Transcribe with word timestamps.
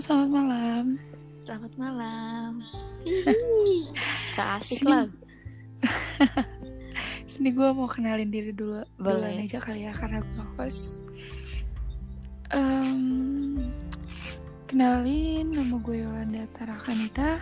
selamat 0.00 0.30
malam. 0.32 0.84
Selamat 1.44 1.72
malam. 1.76 2.50
Seasik 4.32 4.80
Sini. 4.80 4.88
lah. 4.88 5.04
Sini 7.30 7.52
gue 7.52 7.68
mau 7.76 7.84
kenalin 7.84 8.32
diri 8.32 8.56
dulu. 8.56 8.80
Boleh. 8.96 9.36
Duluan 9.36 9.44
aja 9.44 9.60
kali 9.60 9.84
ya 9.84 9.92
karena 9.92 10.24
gue 10.24 10.44
host. 10.56 11.04
Em, 12.48 13.60
kenalin 14.72 15.52
nama 15.52 15.76
gue 15.84 16.00
Yolanda 16.00 16.48
Tarakanita. 16.56 17.36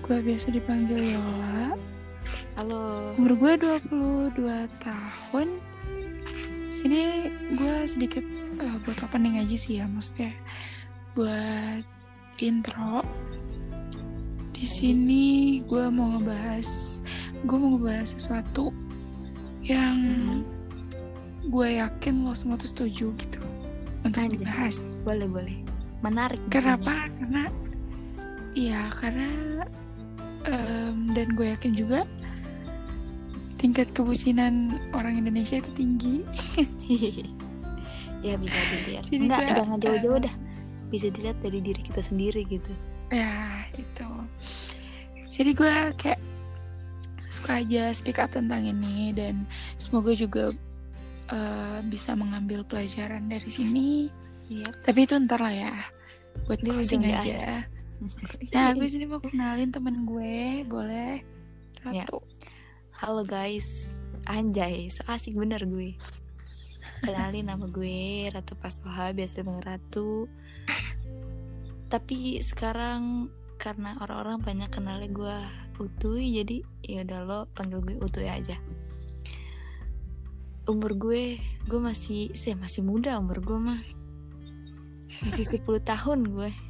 Gue 0.00 0.24
biasa 0.24 0.48
dipanggil 0.48 1.12
Yola. 1.12 1.76
Halo. 2.56 3.12
Umur 3.20 3.36
gue 3.36 3.52
22 3.92 4.64
tahun. 4.80 5.48
Sini 6.72 7.28
gue 7.52 7.74
sedikit 7.84 8.24
eh, 8.64 8.76
buat 8.80 8.96
opening 9.04 9.44
aja 9.44 9.56
sih 9.60 9.84
ya 9.84 9.84
maksudnya 9.84 10.32
buat 11.14 11.82
intro. 12.42 13.02
Di 14.54 14.66
sini 14.66 15.60
gue 15.66 15.86
mau 15.90 16.18
ngebahas 16.18 17.00
gue 17.44 17.56
mau 17.60 17.76
ngebahas 17.76 18.08
sesuatu 18.16 18.72
yang 19.64 19.98
gue 21.48 21.68
yakin 21.76 22.24
lo 22.24 22.32
semua 22.32 22.56
tuh 22.56 22.68
setuju 22.68 23.12
gitu 23.20 23.40
untuk 24.04 24.20
Anjay. 24.20 24.36
dibahas. 24.40 24.76
Boleh 25.04 25.28
boleh. 25.28 25.56
Menarik. 26.00 26.40
Kenapa? 26.52 27.08
Karena 27.20 27.44
iya 28.54 28.88
karena 28.92 29.28
em, 30.48 31.12
dan 31.12 31.28
gue 31.36 31.46
yakin 31.52 31.72
juga 31.72 32.00
tingkat 33.60 33.88
kebucinan 33.96 34.76
orang 34.92 35.16
Indonesia 35.16 35.56
itu 35.56 35.70
tinggi. 35.72 36.16
ya 38.26 38.36
bisa 38.40 38.56
dilihat. 38.72 39.04
Jadi 39.08 39.24
Enggak, 39.24 39.56
jangan 39.56 39.78
jauh-jauh 39.80 40.20
dah. 40.20 40.34
Bisa 40.94 41.10
dilihat 41.10 41.42
dari 41.42 41.58
diri 41.58 41.82
kita 41.82 41.98
sendiri 41.98 42.46
gitu. 42.46 42.70
Ya 43.10 43.66
itu. 43.74 44.06
Jadi 45.34 45.50
gue 45.50 45.74
kayak 45.98 46.22
suka 47.34 47.58
aja 47.58 47.90
speak 47.90 48.22
up 48.22 48.30
tentang 48.30 48.62
ini 48.62 49.10
dan 49.10 49.42
semoga 49.82 50.14
juga 50.14 50.54
eh, 51.34 51.78
bisa 51.90 52.14
mengambil 52.14 52.62
pelajaran 52.62 53.26
dari 53.26 53.50
sini. 53.50 54.06
Iya. 54.46 54.70
Tapi 54.86 55.02
itu 55.02 55.18
ntar 55.26 55.42
lah 55.42 55.50
ya 55.50 55.74
buat 56.46 56.62
Di 56.62 56.70
closing 56.70 57.02
aja. 57.10 57.66
Nah 58.54 58.70
gue 58.78 58.86
sini 58.86 59.10
mau 59.10 59.18
kenalin 59.18 59.74
temen 59.74 60.06
gue, 60.06 60.62
boleh? 60.70 61.18
Ya. 61.90 62.06
Ratu. 62.06 62.22
Halo 63.02 63.26
guys. 63.26 63.98
Anjay, 64.24 64.88
so 64.88 65.02
asik 65.10 65.34
bener 65.34 65.66
gue. 65.66 65.98
Kenalin 67.04 67.44
nama 67.44 67.68
gue 67.68 68.32
Ratu 68.32 68.56
Pasoha, 68.56 69.12
biasa 69.12 69.44
dipanggil 69.44 69.66
Ratu. 69.66 70.30
Tapi 71.88 72.40
sekarang 72.40 73.28
karena 73.56 73.96
orang-orang 74.02 74.42
banyak 74.42 74.70
kenalnya 74.70 75.10
gue 75.10 75.38
Utuy, 75.74 76.30
jadi 76.30 76.62
ya 76.86 77.02
udah 77.02 77.20
lo 77.26 77.40
panggil 77.50 77.82
gue 77.82 77.98
Utuy 77.98 78.30
aja. 78.30 78.54
Umur 80.70 80.94
gue, 80.96 81.42
gue 81.66 81.80
masih, 81.82 82.30
saya 82.38 82.54
masih 82.54 82.86
muda 82.86 83.18
umur 83.18 83.42
gue 83.42 83.58
mah. 83.58 83.82
Masih 85.26 85.46
10 85.46 85.66
tahun 85.82 86.30
gue. 86.30 86.50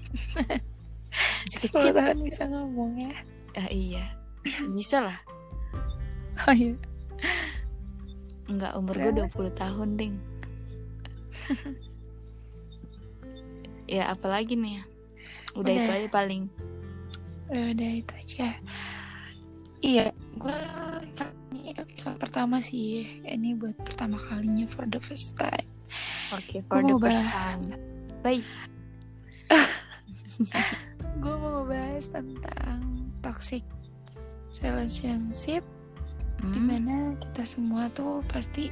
Masih 1.45 1.69
10 1.69 1.71
kecil. 1.71 1.95
tahun 1.95 2.19
bisa 2.25 2.43
ngomong 2.49 2.93
ya. 2.99 3.13
Ah, 3.55 3.71
iya, 3.71 4.19
bisa 4.75 4.99
lah. 4.99 5.19
Oh 6.49 6.55
iya. 6.57 6.75
Enggak, 8.51 8.73
umur 8.75 8.99
gue 8.99 9.13
Terus? 9.15 9.53
20 9.53 9.63
tahun, 9.63 9.89
Ding. 9.95 10.17
ya, 13.95 14.11
apalagi 14.11 14.59
nih 14.59 14.81
ya? 14.81 14.85
Udah, 15.55 15.71
itu 15.71 15.83
Udah. 15.85 15.97
aja 15.97 16.09
paling. 16.11 16.43
Ya 17.47 17.63
Udah 17.71 17.91
itu 17.95 18.13
aja. 18.15 18.49
Iya, 19.79 20.07
gue 20.35 20.57
ini 21.53 21.77
episode 21.77 22.17
pertama 22.17 22.59
sih. 22.59 23.21
Ini 23.23 23.57
buat 23.57 23.77
pertama 23.79 24.17
kalinya 24.19 24.65
for 24.67 24.89
the 24.89 24.99
first 24.99 25.37
time. 25.37 25.69
Oke, 26.33 26.65
Gua 26.65 26.69
for 26.69 26.81
the 26.81 26.91
mau 26.91 26.99
first 26.99 27.23
bahas- 27.23 27.31
time. 27.31 27.63
Baik. 28.21 28.45
Gue 31.23 31.37
mau 31.37 31.63
bahas 31.63 32.11
tentang 32.11 32.81
toxic 33.21 33.63
relationship 34.61 35.63
Hmm, 36.35 36.51
di 36.51 36.61
mana 36.61 36.97
kita 37.17 37.47
semua 37.47 37.89
tuh 37.89 38.21
pasti 38.29 38.69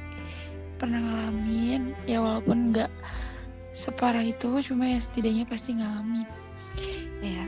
pernah 0.77 0.99
ngalamin 0.99 1.95
ya 2.05 2.19
walaupun 2.19 2.69
nggak 2.69 2.91
separah 3.71 4.21
itu 4.21 4.61
cuma 4.61 4.85
ya 4.85 4.99
setidaknya 5.01 5.47
pasti 5.47 5.73
ngalamin 5.73 6.27
ya. 7.21 7.45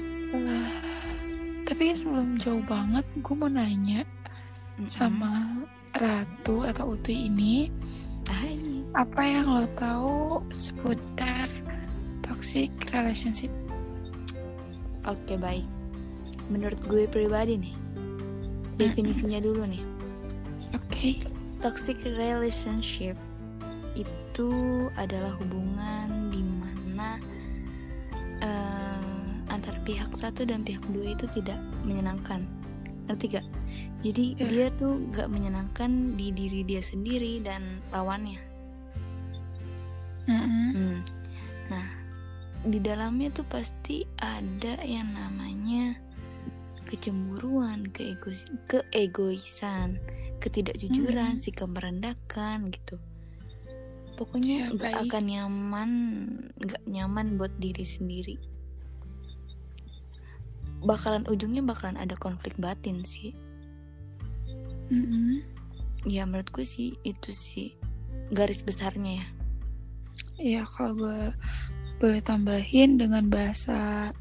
Tapi 1.66 1.92
sebelum 1.98 2.38
jauh 2.38 2.62
banget 2.64 3.04
gue 3.20 3.36
mau 3.36 3.50
nanya 3.50 4.06
Mm-mm. 4.78 4.88
sama 4.88 5.50
Ratu 5.96 6.62
atau 6.68 6.94
Utu 6.94 7.10
ini 7.10 7.72
Hai. 8.30 8.60
apa 8.94 9.22
yang 9.24 9.48
lo 9.50 9.66
tahu 9.74 10.44
seputar 10.54 11.50
toxic 12.22 12.70
relationship 12.92 13.50
Oke, 15.06 15.38
baik. 15.38 15.66
Menurut 16.50 16.82
gue 16.90 17.06
pribadi 17.06 17.62
nih, 17.62 17.78
definisinya 18.78 19.38
dulu 19.38 19.70
nih. 19.70 19.84
oke 20.74 21.10
Toxic 21.62 21.98
relationship 22.18 23.14
itu 23.94 24.50
adalah 24.98 25.34
hubungan 25.38 26.05
satu 30.16 30.48
dan 30.48 30.64
pihak 30.64 30.84
dua 30.92 31.14
itu 31.14 31.26
tidak 31.30 31.60
menyenangkan. 31.84 32.48
Ngerti 33.06 33.38
gak? 33.38 33.46
Jadi 34.02 34.26
Ya. 34.38 34.46
dia 34.48 34.66
tuh 34.80 34.98
gak 35.14 35.30
menyenangkan 35.30 36.16
di 36.18 36.32
diri 36.32 36.66
dia 36.66 36.82
sendiri 36.82 37.44
dan 37.44 37.84
lawannya. 37.94 38.40
Mm-mm. 40.26 40.70
Hmm. 40.74 41.00
Nah, 41.70 41.88
di 42.66 42.82
dalamnya 42.82 43.30
tuh 43.30 43.46
pasti 43.46 44.02
ada 44.18 44.82
yang 44.82 45.14
namanya 45.14 46.02
kecemburuan, 46.86 47.90
keegois 47.90 48.50
keegoisan, 48.66 50.02
ketidakjujuran, 50.42 51.38
Hmm. 51.38 51.42
sikap 51.42 51.70
merendahkan 51.70 52.70
gitu. 52.74 52.98
Pokoknya 54.16 54.70
Ya, 54.70 54.74
nggak 54.74 54.94
baik. 54.96 55.04
akan 55.12 55.24
nyaman, 55.28 55.92
nggak 56.56 56.84
nyaman 56.88 57.28
buat 57.36 57.54
diri 57.60 57.84
sendiri. 57.84 58.38
Bakalan 60.86 61.26
ujungnya 61.26 61.66
bakalan 61.66 61.98
ada 61.98 62.14
konflik 62.16 62.54
batin 62.62 63.02
sih. 63.02 63.34
Mm-mm. 64.94 65.42
Ya 66.06 66.30
menurut 66.30 66.54
gue 66.54 66.62
sih 66.62 66.94
itu 67.02 67.34
sih 67.34 67.74
garis 68.30 68.62
besarnya 68.62 69.22
ya. 69.22 69.28
Iya 70.36 70.62
kalau 70.70 70.94
gue 70.94 71.22
boleh 71.98 72.22
tambahin 72.22 73.02
dengan 73.02 73.26
bahasa 73.28 74.12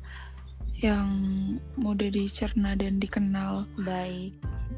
yang 0.80 1.08
mudah 1.76 2.08
dicerna 2.08 2.74
dan 2.74 2.96
dikenal 2.96 3.68
Baik. 3.84 4.32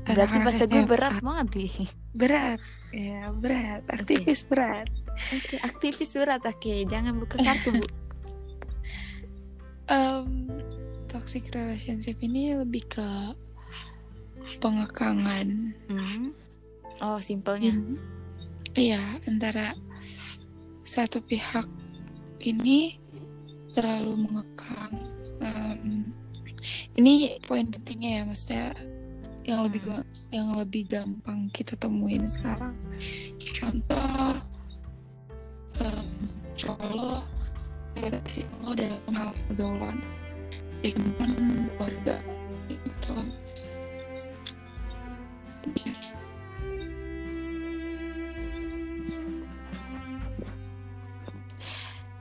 Berarti 0.06 0.36
bahasa 0.42 0.64
gue 0.66 0.82
berat 0.82 1.22
banget 1.22 1.48
nih. 1.54 1.74
berat 2.16 2.60
ya 2.96 3.28
berat 3.28 3.84
aktivis 3.92 4.48
berat 4.48 4.88
Oke, 5.16 5.56
aktivis 5.64 6.12
surat. 6.12 6.40
Oke, 6.44 6.84
jangan 6.84 7.16
buka 7.16 7.40
kartu, 7.40 7.72
Bu. 7.72 7.86
Em, 9.86 10.26
toxic 11.08 11.48
relationship 11.50 12.18
ini 12.20 12.54
lebih 12.54 12.86
ke 12.86 13.08
pengekangan 14.58 15.74
Hmm. 15.86 16.30
Oh, 16.96 17.20
simpelnya. 17.20 17.72
Hmm. 17.72 17.98
iya 18.72 19.00
antara 19.24 19.72
satu 20.82 21.20
pihak 21.20 21.64
ini 22.40 22.96
terlalu 23.72 24.24
mengekang 24.28 24.92
Em, 25.36 26.08
ini 26.96 27.36
poin 27.44 27.68
pentingnya 27.68 28.10
ya 28.10 28.22
maksudnya 28.24 28.64
yang 29.44 29.60
lebih 29.68 29.84
Hmm. 29.84 30.04
yang 30.32 30.48
lebih 30.56 30.88
gampang 30.88 31.52
kita 31.52 31.76
temuin 31.76 32.24
sekarang 32.24 32.72
contoh 33.52 34.32
em, 35.76 36.06
cowok 36.56 36.88
lo 36.96 37.12
dalam 38.72 39.12
hal 39.12 39.30
pergaulan 39.48 39.96
ya 40.82 40.90
teman 40.92 41.32
keluarga 41.76 42.16
gitu. 42.68 43.16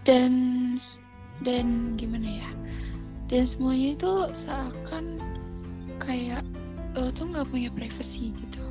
Dan 0.06 0.34
dan 1.42 1.98
gimana 1.98 2.30
ya? 2.46 2.50
Dan 3.26 3.44
semuanya 3.50 3.98
itu 3.98 4.14
seakan 4.38 5.18
kayak 5.98 6.46
lo 6.94 7.10
tuh 7.12 7.28
nggak 7.28 7.50
punya 7.50 7.74
privacy 7.74 8.32
gitu. 8.32 8.64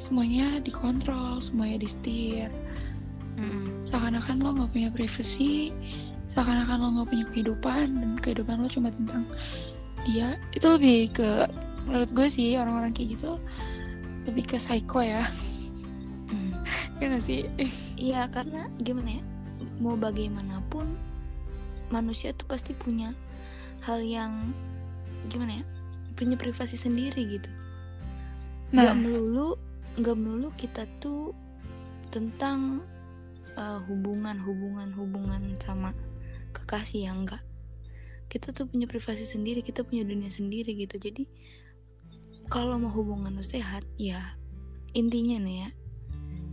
Semuanya 0.00 0.64
dikontrol 0.64 1.44
semuanya 1.44 1.84
di 1.84 1.88
setir 1.92 2.48
Mm-mm. 3.40 3.84
seakan-akan 3.88 4.36
lo 4.40 4.48
nggak 4.56 4.70
punya 4.72 4.88
privacy 4.92 5.72
seakan-akan 6.30 6.78
lo 6.78 6.88
nggak 6.94 7.08
punya 7.10 7.26
kehidupan 7.34 7.86
dan 7.98 8.10
kehidupan 8.22 8.62
lo 8.62 8.70
cuma 8.70 8.94
tentang 8.94 9.26
dia. 10.06 10.38
Itu 10.54 10.78
lebih 10.78 11.10
ke 11.10 11.50
menurut 11.90 12.10
gue 12.14 12.26
sih 12.30 12.54
orang-orang 12.54 12.94
kayak 12.94 13.18
gitu 13.18 13.34
lebih 14.30 14.46
ke 14.46 14.56
psycho 14.62 15.02
ya. 15.02 15.26
Hmm. 16.30 16.54
ya 17.02 17.06
gak 17.10 17.24
sih? 17.24 17.50
Iya 17.98 18.30
karena 18.30 18.70
gimana 18.78 19.18
ya 19.18 19.22
mau 19.82 19.98
bagaimanapun 19.98 20.86
manusia 21.90 22.30
tuh 22.30 22.46
pasti 22.46 22.76
punya 22.76 23.10
hal 23.82 23.98
yang 24.04 24.54
gimana 25.26 25.60
ya 25.60 25.64
punya 26.14 26.38
privasi 26.38 26.78
sendiri 26.78 27.26
gitu. 27.26 27.50
Nggak 28.70 28.94
nah. 28.94 29.00
melulu 29.02 29.48
nggak 29.98 30.16
melulu 30.16 30.48
kita 30.54 30.86
tuh 31.02 31.34
tentang 32.14 32.86
uh, 33.58 33.82
hubungan 33.90 34.38
hubungan 34.38 34.88
hubungan 34.94 35.42
sama 35.58 35.90
kekasih 36.52 37.10
yang 37.10 37.26
enggak. 37.26 37.42
Kita 38.30 38.54
tuh 38.54 38.70
punya 38.70 38.86
privasi 38.86 39.26
sendiri 39.26 39.62
kita 39.62 39.82
punya 39.82 40.06
dunia 40.06 40.30
sendiri 40.30 40.74
gitu. 40.78 40.98
Jadi 41.00 41.26
kalau 42.50 42.78
mau 42.78 42.90
hubungan 42.90 43.34
lu 43.34 43.44
sehat 43.46 43.86
ya 43.94 44.34
intinya 44.90 45.38
nih 45.38 45.56
ya 45.62 45.68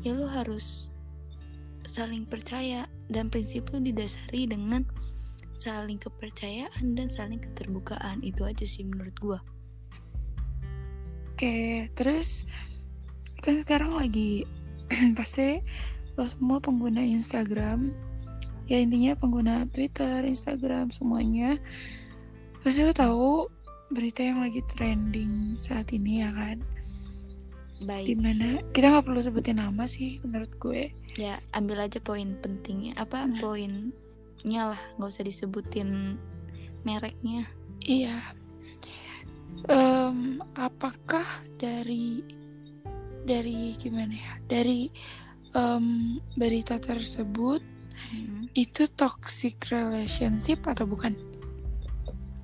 ya 0.05 0.11
lu 0.13 0.29
harus 0.29 0.93
saling 1.89 2.27
percaya 2.27 2.85
dan 3.09 3.31
prinsip 3.33 3.65
lu 3.73 3.81
didasari 3.81 4.45
dengan 4.45 4.85
saling 5.57 5.97
kepercayaan 5.97 6.93
dan 6.93 7.09
saling 7.09 7.41
keterbukaan. 7.41 8.21
Itu 8.21 8.45
aja 8.45 8.63
sih 8.63 8.85
menurut 8.85 9.15
gua. 9.17 9.39
Oke, 11.33 11.89
terus 11.97 12.45
kan 13.41 13.57
sekarang 13.61 13.97
lagi 13.97 14.45
pasti 15.17 15.61
lo 16.17 16.25
semua 16.25 16.57
pengguna 16.57 17.01
Instagram, 17.01 17.93
ya 18.67 18.77
intinya 18.79 19.15
pengguna 19.15 19.63
Twitter, 19.71 20.27
Instagram 20.27 20.91
semuanya, 20.91 21.55
pasti 22.61 22.83
lo 22.83 22.91
tahu 22.91 23.47
berita 23.91 24.19
yang 24.19 24.43
lagi 24.43 24.59
trending 24.75 25.55
saat 25.55 25.95
ini 25.95 26.19
ya 26.19 26.29
kan, 26.35 26.59
baik. 27.87 28.11
Di 28.11 28.15
mana 28.19 28.59
kita 28.75 28.91
nggak 28.91 29.05
perlu 29.07 29.23
sebutin 29.23 29.63
nama 29.63 29.87
sih 29.87 30.19
menurut 30.27 30.51
gue, 30.59 30.91
ya 31.15 31.39
ambil 31.55 31.87
aja 31.87 32.03
poin 32.03 32.35
pentingnya 32.43 32.99
apa 32.99 33.23
Nah. 33.23 33.39
poinnya 33.39 34.75
lah. 34.75 34.81
Nggak 34.99 35.09
usah 35.15 35.23
disebutin 35.23 36.19
mereknya. 36.83 37.47
Iya. 37.87 38.19
Em, 39.71 40.43
apakah 40.59 41.25
dari 41.55 42.19
dari 43.23 43.75
gimana 43.79 44.11
ya, 44.11 44.33
dari 44.51 44.91
em, 45.55 46.19
berita 46.35 46.75
tersebut 46.83 47.63
Hmm. 47.97 48.45
itu 48.53 48.85
toxic 48.93 49.57
relationship 49.73 50.61
atau 50.63 50.85
bukan? 50.85 51.17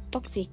toxic 0.10 0.50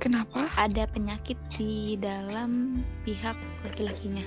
Kenapa? 0.00 0.52
ada 0.60 0.84
penyakit 0.90 1.40
di 1.56 1.96
dalam 1.96 2.84
pihak 3.04 3.36
laki-lakinya 3.64 4.24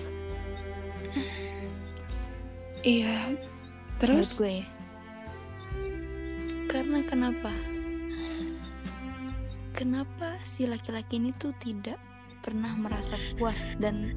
Iya. 2.82 3.34
menurut 3.34 4.00
Terus 4.00 4.30
gue 4.38 4.54
ya. 4.62 4.66
karena 6.70 7.00
kenapa 7.04 7.52
kenapa 9.74 10.38
si 10.46 10.66
laki-laki 10.70 11.18
ini 11.22 11.34
tuh 11.38 11.54
tidak 11.58 11.98
pernah 12.46 12.74
merasa 12.78 13.18
puas 13.38 13.74
dan 13.82 14.14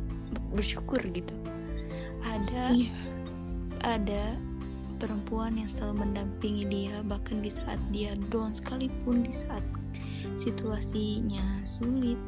bersyukur 0.53 1.01
gitu 1.11 1.33
ada 2.23 2.71
iya, 2.71 2.93
ada 3.83 4.37
perempuan 5.01 5.57
yang 5.57 5.67
selalu 5.67 6.05
mendampingi 6.05 6.69
dia 6.69 7.01
bahkan 7.09 7.41
di 7.41 7.49
saat 7.49 7.81
dia 7.89 8.13
down 8.29 8.53
sekalipun 8.53 9.25
di 9.25 9.33
saat 9.33 9.65
situasinya 10.37 11.65
sulit 11.65 12.21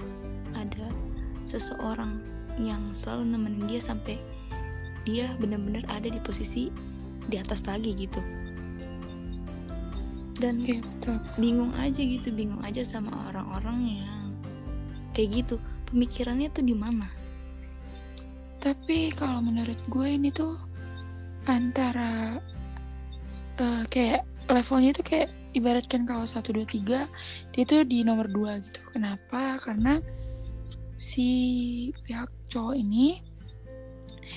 ada 0.57 0.89
seseorang 1.45 2.25
yang 2.57 2.81
selalu 2.97 3.37
nemenin 3.37 3.69
dia 3.69 3.81
sampai 3.81 4.17
dia 5.05 5.29
benar-benar 5.37 5.85
ada 5.93 6.09
di 6.09 6.17
posisi 6.25 6.73
di 7.29 7.37
atas 7.37 7.69
lagi 7.69 7.93
gitu 7.93 8.19
dan 10.41 10.59
betul. 10.65 10.81
betul. 10.81 11.17
bingung 11.39 11.73
aja 11.79 12.01
gitu 12.01 12.33
bingung 12.33 12.59
aja 12.65 12.83
sama 12.83 13.13
orang-orang 13.31 14.03
yang 14.03 14.27
kayak 15.13 15.45
gitu 15.45 15.61
pemikirannya 15.93 16.49
tuh 16.49 16.65
di 16.65 16.73
mana 16.73 17.07
Tapi 18.63 19.11
kalau 19.11 19.43
menurut 19.43 19.75
gue 19.91 20.07
ini 20.07 20.31
tuh 20.31 20.55
antara 21.51 22.39
eh, 23.59 23.83
kayak 23.89 24.23
levelnya 24.49 24.91
itu 24.95 25.03
kayak 25.05 25.29
ibaratkan 25.53 26.09
kalau 26.09 26.25
1 26.25 26.53
2 26.53 26.65
3 26.65 27.05
dia 27.53 27.65
tuh 27.69 27.85
di 27.85 28.05
nomor 28.05 28.29
2 28.29 28.57
gitu. 28.61 28.81
Kenapa? 28.93 29.61
Karena 29.61 30.01
si 30.97 31.29
pihak 32.07 32.31
cowok 32.49 32.75
ini 32.79 33.19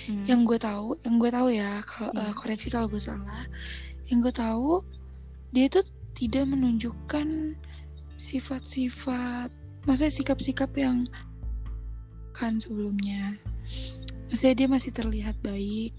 Hmm. 0.05 0.21
yang 0.29 0.45
gue 0.45 0.61
tahu, 0.61 0.93
yang 1.01 1.17
gue 1.17 1.31
tahu 1.33 1.49
ya, 1.49 1.81
kalau 1.81 2.13
Iya. 2.13 2.29
eh, 2.29 2.33
koreksi 2.37 2.67
kalau 2.69 2.85
gue 2.85 3.01
salah. 3.01 3.41
Yang 4.05 4.29
gue 4.29 4.33
tahu 4.37 4.71
dia 5.49 5.65
tuh 5.65 5.81
tidak 6.13 6.45
menunjukkan 6.45 7.57
sifat-sifat, 8.21 9.49
maksudnya 9.89 10.13
sikap-sikap 10.13 10.69
yang 10.77 11.09
kan 12.37 12.61
sebelumnya. 12.61 13.33
Maksudnya 14.29 14.55
dia 14.61 14.67
masih 14.69 14.91
terlihat 14.93 15.41
baik, 15.41 15.95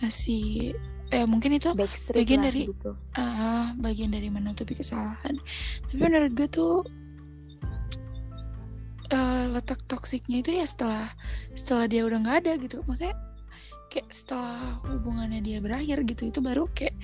masih 0.00 0.72
eh 1.12 1.26
mungkin 1.28 1.56
itu 1.56 1.68
backstreet 1.76 2.24
bagian 2.24 2.40
lah 2.40 2.46
dari- 2.48 2.66
gitu 2.72 2.90
ah 3.14 3.72
bagian 3.76 4.10
dari 4.10 4.28
menutupi 4.28 4.72
kesalahan. 4.74 5.36
Tapi 5.88 5.96
menurut 6.00 6.32
gue 6.32 6.48
tuh 6.48 6.80
eh, 9.10 9.44
letak 9.50 9.80
toksiknya 9.86 10.40
itu 10.40 10.50
ya 10.56 10.64
setelah 10.64 11.10
setelah 11.52 11.84
dia 11.90 12.02
udah 12.06 12.18
nggak 12.22 12.36
ada 12.46 12.52
gitu. 12.62 12.80
Maksudnya 12.86 13.16
kayak 13.90 14.06
setelah 14.08 14.56
hubungannya 14.86 15.42
dia 15.42 15.58
berakhir 15.58 16.06
gitu 16.06 16.30
itu 16.30 16.38
baru 16.38 16.64
kayak 16.72 16.94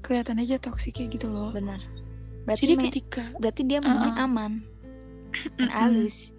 kelihatan 0.00 0.40
aja 0.40 0.56
toksiknya 0.56 1.06
gitu 1.12 1.28
loh. 1.28 1.52
benar 1.52 1.78
berarti 2.48 2.64
Jadi 2.64 2.74
ketika 2.88 3.22
berarti 3.36 3.62
dia 3.68 3.84
maunya 3.84 4.16
Uh-uh. 4.16 4.24
aman 4.24 4.52
halus 5.76 6.32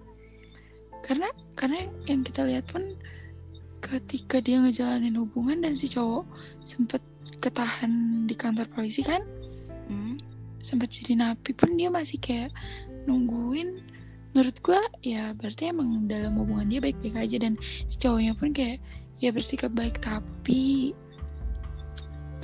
karena 1.06 1.30
karena 1.54 1.85
yang 2.09 2.26
kita 2.26 2.42
lihat 2.42 2.66
pun 2.68 2.81
ketika 3.81 4.38
dia 4.40 4.61
ngejalanin 4.61 5.18
hubungan 5.18 5.66
dan 5.66 5.73
si 5.73 5.90
cowok 5.90 6.23
sempet 6.61 7.02
ketahan 7.42 8.23
di 8.30 8.38
kantor 8.38 8.69
polisi 8.71 9.02
kan? 9.02 9.19
Hmm. 9.90 10.16
sempat 10.61 10.94
jadi 10.94 11.18
napi 11.18 11.57
pun 11.57 11.73
dia 11.73 11.90
masih 11.90 12.21
kayak 12.21 12.54
nungguin. 13.09 13.81
Menurut 14.31 14.56
gua 14.61 14.80
ya 15.02 15.33
berarti 15.33 15.73
emang 15.73 16.06
dalam 16.06 16.38
hubungan 16.38 16.69
dia 16.69 16.80
baik-baik 16.80 17.18
aja 17.18 17.38
dan 17.42 17.57
si 17.90 17.97
cowoknya 17.97 18.38
pun 18.38 18.54
kayak 18.54 18.78
ya 19.18 19.33
bersikap 19.33 19.73
baik 19.73 19.97
tapi 20.00 20.94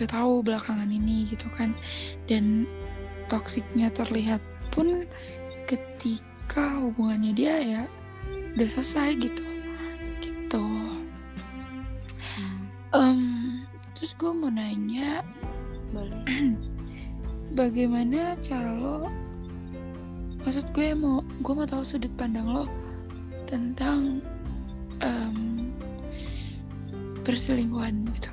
gak 0.01 0.09
tahu 0.09 0.41
belakangan 0.41 0.89
ini 0.89 1.29
gitu 1.29 1.45
kan. 1.53 1.77
Dan 2.25 2.65
toksiknya 3.29 3.93
terlihat 3.93 4.41
pun 4.73 5.05
ketika 5.69 6.81
hubungannya 6.81 7.37
dia 7.37 7.55
ya 7.61 7.81
udah 8.57 8.67
selesai 8.67 9.13
gitu. 9.21 9.43
Gitu 10.25 10.65
Em, 12.95 13.63
terus 13.91 14.15
gue 14.15 14.31
mau 14.31 14.47
nanya 14.47 15.19
boleh 15.91 16.23
bagaimana 17.59 18.35
cara 18.39 18.75
lo 18.75 19.11
maksud 20.43 20.63
gue 20.71 20.95
mau 20.95 21.19
gue 21.43 21.53
mau 21.55 21.67
tahu 21.67 21.83
sudut 21.83 22.11
pandang 22.15 22.47
lo 22.47 22.63
tentang 23.47 24.23
em, 25.03 25.71
perselingkuhan 27.27 28.07
gitu. 28.15 28.31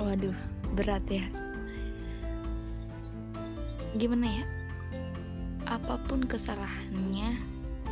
Waduh 0.00 0.36
berat 0.76 1.04
ya. 1.08 1.24
Gimana 3.96 4.28
ya? 4.28 4.44
Apa 5.64 5.96
pun 6.04 6.20
kesalahannya 6.28 7.40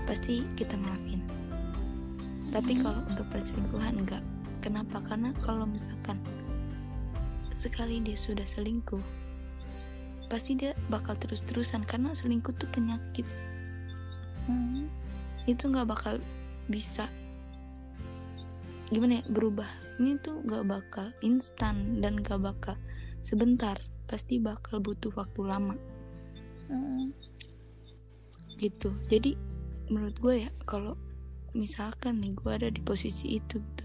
pasti 0.05 0.45
kita 0.59 0.77
maafin. 0.77 1.25
Tapi 2.53 2.77
Hmm. 2.77 2.83
kalau 2.85 3.01
untuk 3.09 3.25
perselingkuhan 3.33 3.97
enggak 4.05 4.21
kenapa? 4.63 5.03
Karena 5.03 5.35
kalau 5.43 5.67
misalkan 5.67 6.23
sekali 7.53 7.99
dia 7.99 8.15
sudah 8.17 8.47
selingkuh 8.47 9.03
pasti 10.31 10.57
dia 10.57 10.73
bakal 10.89 11.13
terus-terusan 11.21 11.85
karena 11.85 12.17
selingkuh 12.17 12.55
tuh 12.57 12.71
penyakit. 12.73 13.27
Hmm. 14.43 14.91
itu 15.47 15.71
nggak 15.71 15.87
bakal 15.91 16.15
bisa. 16.71 17.11
Gimana 18.91 19.21
ya? 19.21 19.23
Berubah 19.31 19.69
ini 19.99 20.19
tuh 20.23 20.43
nggak 20.43 20.65
bakal 20.67 21.07
instan 21.23 21.99
dan 22.03 22.23
nggak 22.23 22.39
bakal 22.43 22.75
sebentar 23.23 23.79
pasti 24.07 24.39
bakal 24.39 24.79
butuh 24.79 25.13
waktu 25.19 25.41
lama. 25.43 25.77
Hmm. 26.71 27.11
gitu. 28.63 28.95
Jadi 29.11 29.35
menurut 29.91 30.17
gue 30.23 30.35
ya 30.47 30.51
kalau 30.65 30.95
misalkan 31.53 32.23
nih 32.23 32.33
gue 32.33 32.51
ada 32.55 32.69
di 32.73 32.81
posisi 32.81 33.37
itu 33.37 33.61
gitu 33.61 33.82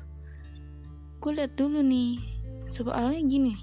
gue 1.18 1.32
lihat 1.34 1.58
dulu 1.58 1.82
nih 1.82 2.22
soalnya 2.68 3.22
gini 3.26 3.56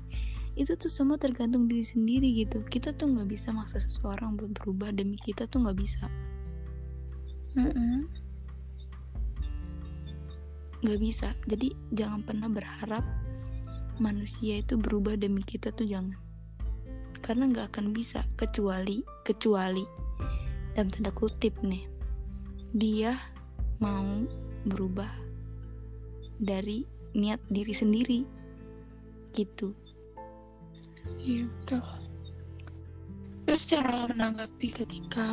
itu 0.54 0.78
tuh 0.78 0.87
semua 0.87 1.18
tergantung 1.18 1.66
diri 1.66 1.82
sendiri 1.82 2.30
gitu. 2.30 2.62
Kita 2.62 2.94
tuh 2.94 3.11
nggak 3.11 3.26
bisa 3.26 3.50
maksa 3.50 3.82
seseorang 3.82 4.38
buat 4.38 4.54
berubah 4.54 4.94
demi 4.94 5.18
kita 5.18 5.50
tuh 5.50 5.66
nggak 5.66 5.78
bisa. 5.78 6.06
Nggak 10.78 11.00
bisa. 11.02 11.34
Jadi 11.50 11.75
jangan 11.90 12.23
pernah 12.23 12.46
berharap 12.46 13.02
manusia 13.99 14.62
itu 14.62 14.78
berubah 14.78 15.18
demi 15.18 15.42
kita 15.42 15.75
tuh 15.75 15.90
jangan. 15.90 16.14
Karena 17.18 17.50
nggak 17.50 17.75
akan 17.75 17.90
bisa 17.90 18.23
kecuali 18.38 19.02
kecuali 19.26 19.82
dalam 20.75 20.90
tanda 20.90 21.11
kutip 21.14 21.62
nih 21.62 21.87
dia 22.75 23.14
mau 23.78 24.26
berubah 24.66 25.06
dari 26.42 26.82
niat 27.14 27.40
diri 27.49 27.75
sendiri. 27.75 28.21
Gitu. 29.35 29.75
Iya 31.23 31.47
betul. 31.47 31.85
Terus 33.44 33.62
cara 33.68 33.90
lo 34.02 34.06
menanggapi 34.09 34.68
ketika 34.73 35.26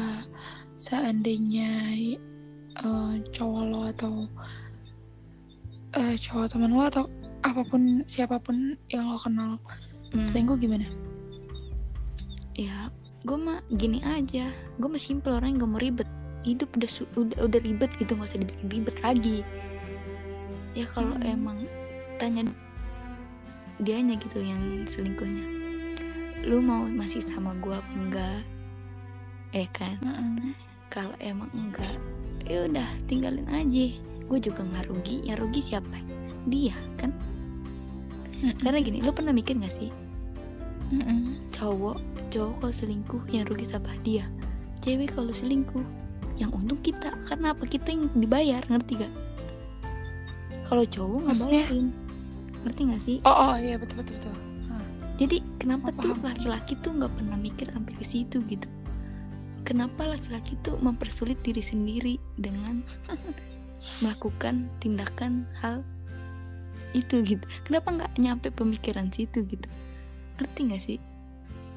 seandainya 0.77 1.69
eh, 2.81 3.13
cowok 3.33 3.63
lo 3.71 3.81
atau 3.91 4.13
eh, 5.95 6.15
cowok 6.17 6.45
teman 6.53 6.71
lo 6.71 6.85
atau 6.87 7.05
apa 7.41 7.61
pun 7.65 8.03
siapa 8.05 8.37
pun 8.41 8.77
yang 8.93 9.09
lo 9.09 9.17
kenal 9.17 9.57
Hmm, 10.11 10.27
selingkuh 10.27 10.59
gimana? 10.59 10.83
ya 12.51 12.91
gue 13.23 13.37
mah 13.39 13.63
gini 13.71 14.03
aja. 14.03 14.51
Gue 14.75 14.91
mah 14.91 14.99
simple 14.99 15.31
orang 15.31 15.55
yang 15.55 15.63
gak 15.63 15.71
mau 15.71 15.79
ribet. 15.79 16.09
Hidup 16.43 16.67
udah 16.75 16.89
udah 17.15 17.37
udah 17.47 17.59
ribet 17.63 17.91
gitu 17.95 18.19
nggak 18.19 18.27
usah 18.27 18.41
dibikin 18.43 18.67
ribet 18.67 18.97
lagi 18.99 19.39
ya 20.71 20.85
kalau 20.87 21.15
Hmm. 21.19 21.35
emang 21.35 21.57
tanya 22.15 22.47
dianya 23.81 24.15
gitu 24.21 24.39
yang 24.45 24.85
selingkuhnya 24.85 25.61
lu 26.45 26.57
mau 26.57 26.85
masih 26.89 27.21
sama 27.21 27.53
gua 27.61 27.77
apa 27.77 27.91
enggak? 27.93 28.41
Eh 29.53 29.67
kan? 29.69 29.99
Mm-mm. 30.01 30.57
kalau 30.89 31.13
emang 31.21 31.47
enggak 31.53 31.93
ya 32.49 32.65
udah 32.65 32.87
tinggalin 33.05 33.45
aja. 33.53 33.93
Gue 34.25 34.39
juga 34.41 34.63
nggak 34.65 34.89
rugi. 34.89 35.21
Yang 35.27 35.37
rugi 35.45 35.61
siapa? 35.61 35.97
Dia 36.49 36.73
kan? 36.97 37.13
Mm-mm. 38.41 38.57
karena 38.65 38.81
gini 38.81 39.05
lu 39.05 39.13
pernah 39.13 39.35
mikir 39.35 39.53
gak 39.61 39.69
sih? 39.69 39.93
Mm-mm. 40.91 41.37
cowok 41.53 42.01
cowok 42.33 42.53
kalau 42.57 42.73
selingkuh 42.73 43.21
yang 43.29 43.45
rugi 43.45 43.69
siapa? 43.69 43.93
Dia. 44.01 44.25
Cewek 44.81 45.13
kalau 45.13 45.29
selingkuh 45.29 45.85
yang 46.41 46.49
untung 46.57 46.81
kita. 46.81 47.13
Karena 47.29 47.53
apa? 47.53 47.69
Kita 47.69 47.93
yang 47.93 48.09
dibayar 48.17 48.65
ngerti 48.65 49.05
gak 49.05 49.13
kalau 50.71 50.87
cowok 50.87 51.19
nggak 51.27 51.37
bayarin 51.43 51.87
ngerti 52.63 52.81
gak 52.87 53.01
sih? 53.03 53.17
Oh, 53.27 53.51
oh 53.51 53.57
iya 53.59 53.75
betul 53.75 53.99
betul 53.99 54.15
betul. 54.21 54.31
Hah. 54.71 54.85
jadi 55.19 55.37
kenapa 55.59 55.91
Oh, 55.91 55.99
tuh 55.99 56.15
laki-laki 56.23 56.79
tuh 56.79 56.95
nggak 56.95 57.11
pernah 57.11 57.35
mikir 57.35 57.67
sampai 57.73 57.93
ke 57.97 58.05
situ 58.07 58.39
gitu? 58.47 58.69
Kenapa 59.67 60.07
laki-laki 60.07 60.55
tuh 60.63 60.79
mempersulit 60.79 61.41
diri 61.43 61.59
sendiri 61.59 62.15
dengan 62.39 62.79
melakukan 64.05 64.71
tindakan 64.79 65.43
hal 65.59 65.83
itu 66.95 67.19
gitu? 67.25 67.43
Kenapa 67.67 67.91
nggak 67.91 68.11
nyampe 68.21 68.47
pemikiran 68.53 69.11
situ 69.11 69.43
gitu? 69.43 69.67
Ngerti 70.39 70.59
gak 70.71 70.81
sih? 70.81 70.99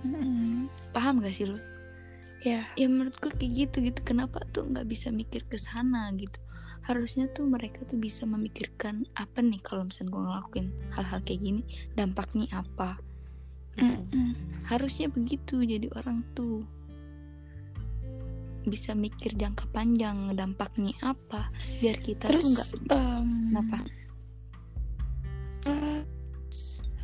Mm-mm. 0.05 0.69
paham 0.93 1.25
gak 1.25 1.33
sih 1.35 1.49
lo? 1.49 1.57
Ya, 2.45 2.69
ya 2.77 2.87
menurutku 2.93 3.33
kayak 3.33 3.73
gitu 3.73 3.89
gitu. 3.89 4.05
Kenapa 4.05 4.45
tuh 4.53 4.69
nggak 4.69 4.85
bisa 4.85 5.09
mikir 5.09 5.49
ke 5.49 5.57
sana 5.57 6.13
gitu 6.13 6.44
harusnya 6.85 7.33
tuh 7.33 7.49
mereka 7.49 7.81
tuh 7.89 7.97
bisa 7.97 8.29
memikirkan 8.29 9.09
apa 9.17 9.41
nih 9.41 9.61
kalau 9.65 9.89
misalnya 9.89 10.13
gue 10.13 10.23
ngelakuin 10.29 10.67
hal-hal 10.93 11.19
kayak 11.25 11.41
gini 11.41 11.63
dampaknya 11.97 12.47
apa 12.53 13.01
gitu. 13.75 14.01
Harusnya 14.69 15.09
begitu 15.11 15.65
jadi 15.65 15.89
orang 15.97 16.23
tuh 16.37 16.63
bisa 18.65 18.97
mikir 18.97 19.37
jangka 19.37 19.69
panjang 19.77 20.33
dampaknya 20.33 20.97
apa 21.05 21.53
biar 21.85 22.01
kita 22.01 22.33
tuh 22.33 22.41
nggak 22.41 22.69
terus 22.73 22.89
kenapa 22.89 23.79
eh, 25.69 26.01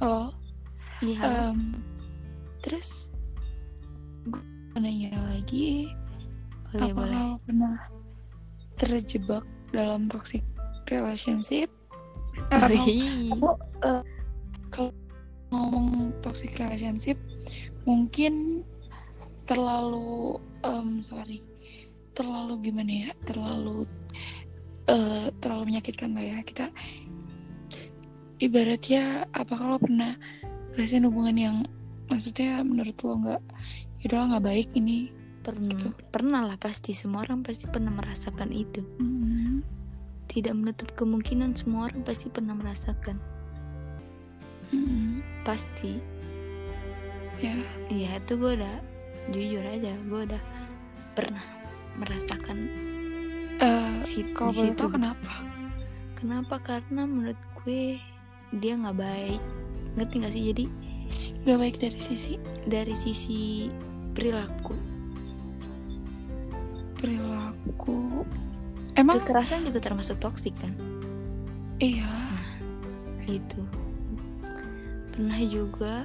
halo. 0.01 0.33
Iya. 1.01 1.21
Em, 1.53 1.81
terus 2.65 3.13
gue 4.29 4.45
nanya 4.77 5.17
lagi 5.33 5.89
boleh 6.73 6.93
apa 6.93 6.97
boleh 6.97 7.25
pernah 7.45 7.77
terjebak 8.81 9.45
dalam 9.71 10.07
toxic 10.07 10.43
relationship. 10.91 11.71
Atau 12.51 12.79
Wih. 12.87 13.31
aku 13.35 13.49
eh, 13.85 14.03
kalau 14.71 14.93
ngomong 15.51 16.15
toxic 16.23 16.55
relationship 16.57 17.19
mungkin 17.85 18.63
terlalu 19.45 20.39
em, 20.63 21.03
sorry 21.03 21.43
terlalu 22.15 22.71
gimana 22.71 23.09
ya? 23.09 23.11
Terlalu 23.27 23.87
eh, 24.91 25.27
terlalu 25.39 25.63
menyakitkan 25.75 26.15
lah 26.15 26.25
ya. 26.25 26.39
Kita 26.43 26.67
ibaratnya 28.41 29.29
apa 29.37 29.53
kalau 29.53 29.77
pernah 29.77 30.17
ngerasain 30.75 31.05
hubungan 31.05 31.37
yang 31.37 31.57
maksudnya 32.09 32.65
menurut 32.65 32.97
lo 33.05 33.15
nggak 33.21 33.43
yaudah 34.03 34.33
nggak 34.33 34.45
baik 34.49 34.69
ini 34.75 35.13
pernah. 35.41 35.73
Gitu. 35.73 35.89
pernah 36.13 36.43
lah 36.47 36.57
pasti 36.61 36.93
semua 36.93 37.25
orang 37.25 37.41
pasti 37.43 37.65
pernah 37.67 37.91
merasakan 37.91 38.51
itu. 38.53 38.85
Hmm, 39.01 39.65
tidak 40.29 40.55
menutup 40.55 40.89
kemungkinan 40.95 41.57
semua 41.57 41.89
orang 41.91 42.05
pasti 42.05 42.29
pernah 42.29 42.55
merasakan. 42.55 43.17
Hmm, 44.71 45.25
pasti. 45.43 45.99
Ya. 47.41 47.57
Iya 47.89 48.21
itu 48.21 48.37
gue 48.37 48.53
udah 48.61 48.77
jujur 49.33 49.65
aja 49.65 49.97
gue 50.09 50.21
udah 50.29 50.43
pernah 51.17 51.45
merasakan 51.97 52.59
Eh, 53.61 54.01
si 54.09 54.25
kalau 54.33 54.49
di 54.53 54.57
boleh 54.57 54.73
situ. 54.73 54.81
tahu 54.81 54.91
kenapa? 54.97 55.35
Kenapa? 56.17 56.55
Karena 56.65 57.05
menurut 57.05 57.37
gue 57.61 58.01
dia 58.57 58.73
nggak 58.73 58.97
baik. 58.97 59.43
Ngerti 60.01 60.15
gak 60.17 60.33
sih? 60.33 60.45
Jadi 60.49 60.65
nggak 61.45 61.59
baik 61.61 61.77
dari 61.77 62.01
sisi 62.01 62.33
dari 62.65 62.95
sisi 62.97 63.69
perilaku, 64.17 64.73
perilaku 67.01 68.29
emang 68.95 69.25
kekerasan 69.25 69.65
juga 69.65 69.81
termasuk 69.81 70.21
toksik 70.21 70.53
kan? 70.61 70.77
iya 71.81 72.29
Itu. 73.25 73.63
Pernah 75.15 75.41
juga 75.47 76.03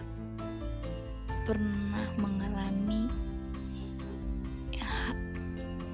pernah 1.49 2.05
mengalami 2.21 3.09
ya, 4.69 4.93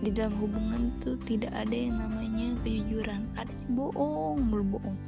di 0.04 0.12
dalam 0.12 0.36
hubungan 0.40 0.92
tuh 1.00 1.16
tidak 1.24 1.56
ada 1.56 1.72
yang 1.72 1.96
namanya 2.00 2.56
kejujuran, 2.64 3.24
adanya 3.40 3.68
bohong, 3.72 4.44
mulu 4.44 4.76
bohong. 4.76 5.00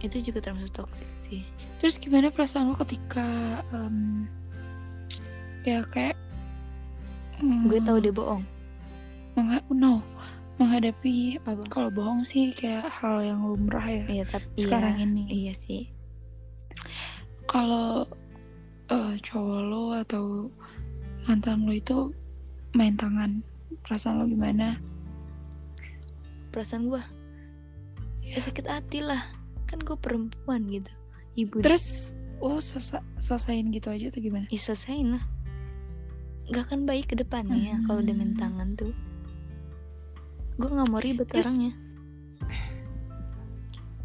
Itu 0.00 0.20
juga 0.24 0.40
termasuk 0.40 0.72
toksik 0.72 1.08
sih. 1.20 1.44
terus 1.80 2.00
gimana 2.00 2.32
perasaan 2.32 2.72
lo 2.72 2.76
ketika 2.80 3.60
em, 3.76 4.24
ya 5.68 5.84
kayak 5.92 6.13
Gue 7.64 7.80
tahu 7.80 7.98
dia 7.98 8.12
bohong. 8.12 8.44
mengha- 9.34 9.66
no 9.68 9.98
menghadapi 10.54 11.42
Apa? 11.42 11.66
kalau 11.66 11.90
bohong 11.90 12.22
sih 12.22 12.52
kayak 12.52 12.86
hal 12.86 13.18
yang 13.18 13.42
lumrah 13.42 13.82
ya 13.82 14.06
Iya, 14.06 14.24
tapi 14.28 14.46
sekarang 14.56 14.94
iya, 14.94 15.04
ini 15.04 15.22
Iya 15.26 15.52
sih. 15.52 15.82
kalau 17.44 18.06
eh, 18.86 19.14
cowok 19.18 19.60
lo 19.64 19.84
atau 19.96 20.46
mantan 21.24 21.64
lo 21.64 21.72
itu 21.72 22.14
main 22.72 22.94
tangan 22.94 23.42
perasaan 23.80 24.18
lo 24.18 24.24
gimana 24.24 24.78
Perasaan 26.48 26.86
gue 26.86 27.02
ya 28.24 28.38
sakit 28.38 28.64
hati 28.64 28.98
lah. 29.00 29.18
Kan 29.64 29.80
gue 29.80 29.94
perempuan 29.94 30.62
gitu. 30.68 30.90
Ibu 31.34 31.58
terus 31.60 32.14
lo 32.38 32.58
selesa- 32.58 33.02
selesain 33.16 33.66
gitu 33.68 33.90
aja 33.90 34.06
atau 34.06 34.20
gimana 34.20 34.46
ya 34.46 34.60
selesain 34.60 35.10
lah. 35.10 35.24
Gak 36.46 36.68
akan 36.68 36.84
baik 36.84 37.08
ke 37.08 37.16
depannya 37.16 37.74
Hmm. 37.74 37.84
kalau 37.86 37.98
udah 38.00 38.14
main 38.14 38.34
tangan 38.34 38.68
tuh. 38.74 38.92
Gue 40.54 40.68
nggak 40.68 40.88
mau 40.88 41.00
ribet 41.00 41.26
Terus- 41.26 41.46
orangnya. 41.46 41.72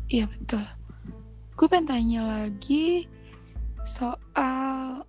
Iya 0.09 0.25
betul. 0.25 0.63
Gue 1.53 1.67
pengen 1.67 1.87
tanya 1.87 2.21
lagi 2.25 3.05
soal 3.85 5.05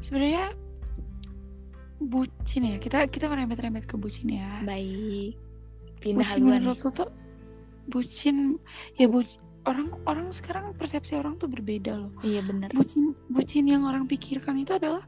sebenarnya 0.00 0.48
bucin 2.00 2.62
ya. 2.64 2.76
Kita 2.80 3.04
kita 3.06 3.28
merembet-rembet 3.28 3.84
ke 3.84 4.00
bucin 4.00 4.32
ya. 4.32 4.62
Baik. 4.64 5.36
Pindah 6.00 6.18
Bucin 6.24 6.42
menurut 6.42 6.78
lo 6.80 6.90
tuh 6.90 7.10
bucin 7.86 8.58
ya 8.96 9.06
bu 9.06 9.22
orang 9.62 9.90
orang 10.02 10.28
sekarang 10.34 10.74
persepsi 10.74 11.14
orang 11.14 11.38
tuh 11.38 11.46
berbeda 11.46 11.94
loh. 11.94 12.10
Iya 12.24 12.42
bener. 12.42 12.72
Bucin 12.72 13.12
bucin 13.28 13.68
yang 13.68 13.84
orang 13.84 14.08
pikirkan 14.08 14.58
itu 14.58 14.72
adalah 14.72 15.04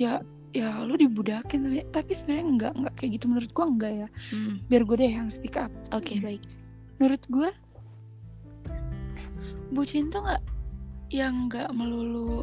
ya 0.00 0.24
ya 0.50 0.80
lu 0.82 0.96
dibudakin 0.96 1.60
tapi, 1.62 1.80
tapi 1.92 2.10
sebenarnya 2.10 2.46
enggak 2.48 2.72
enggak 2.74 2.94
kayak 2.96 3.10
gitu 3.20 3.24
menurut 3.28 3.50
gua 3.52 3.66
enggak 3.68 3.92
ya. 3.92 4.08
Hmm, 4.32 4.54
Biar 4.66 4.82
gue 4.82 4.96
deh 4.96 5.12
yang 5.12 5.28
speak 5.28 5.54
up. 5.54 5.70
Oke 5.92 6.16
baik. 6.18 6.42
menurut 6.96 7.22
gue 7.28 7.50
bucin 9.70 10.10
tuh 10.10 10.20
nggak 10.20 10.42
yang 11.08 11.46
nggak 11.46 11.70
melulu 11.72 12.42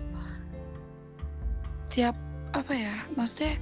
tiap 1.92 2.16
apa 2.54 2.74
ya 2.74 2.94
maksudnya 3.14 3.54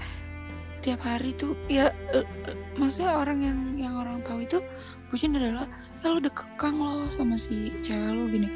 tiap 0.80 1.02
hari 1.02 1.34
tuh 1.34 1.52
ya 1.66 1.90
eh, 2.14 2.22
eh, 2.22 2.58
maksudnya 2.78 3.18
orang 3.18 3.40
yang 3.42 3.60
yang 3.76 3.94
orang 3.98 4.22
tahu 4.22 4.46
itu 4.46 4.62
bucin 5.10 5.34
adalah 5.34 5.66
ya 6.00 6.14
lo 6.14 6.22
udah 6.22 6.32
kekang 6.32 6.78
lo 6.78 7.10
sama 7.18 7.36
si 7.36 7.74
cewek 7.82 8.12
lo 8.14 8.30
gini 8.30 8.48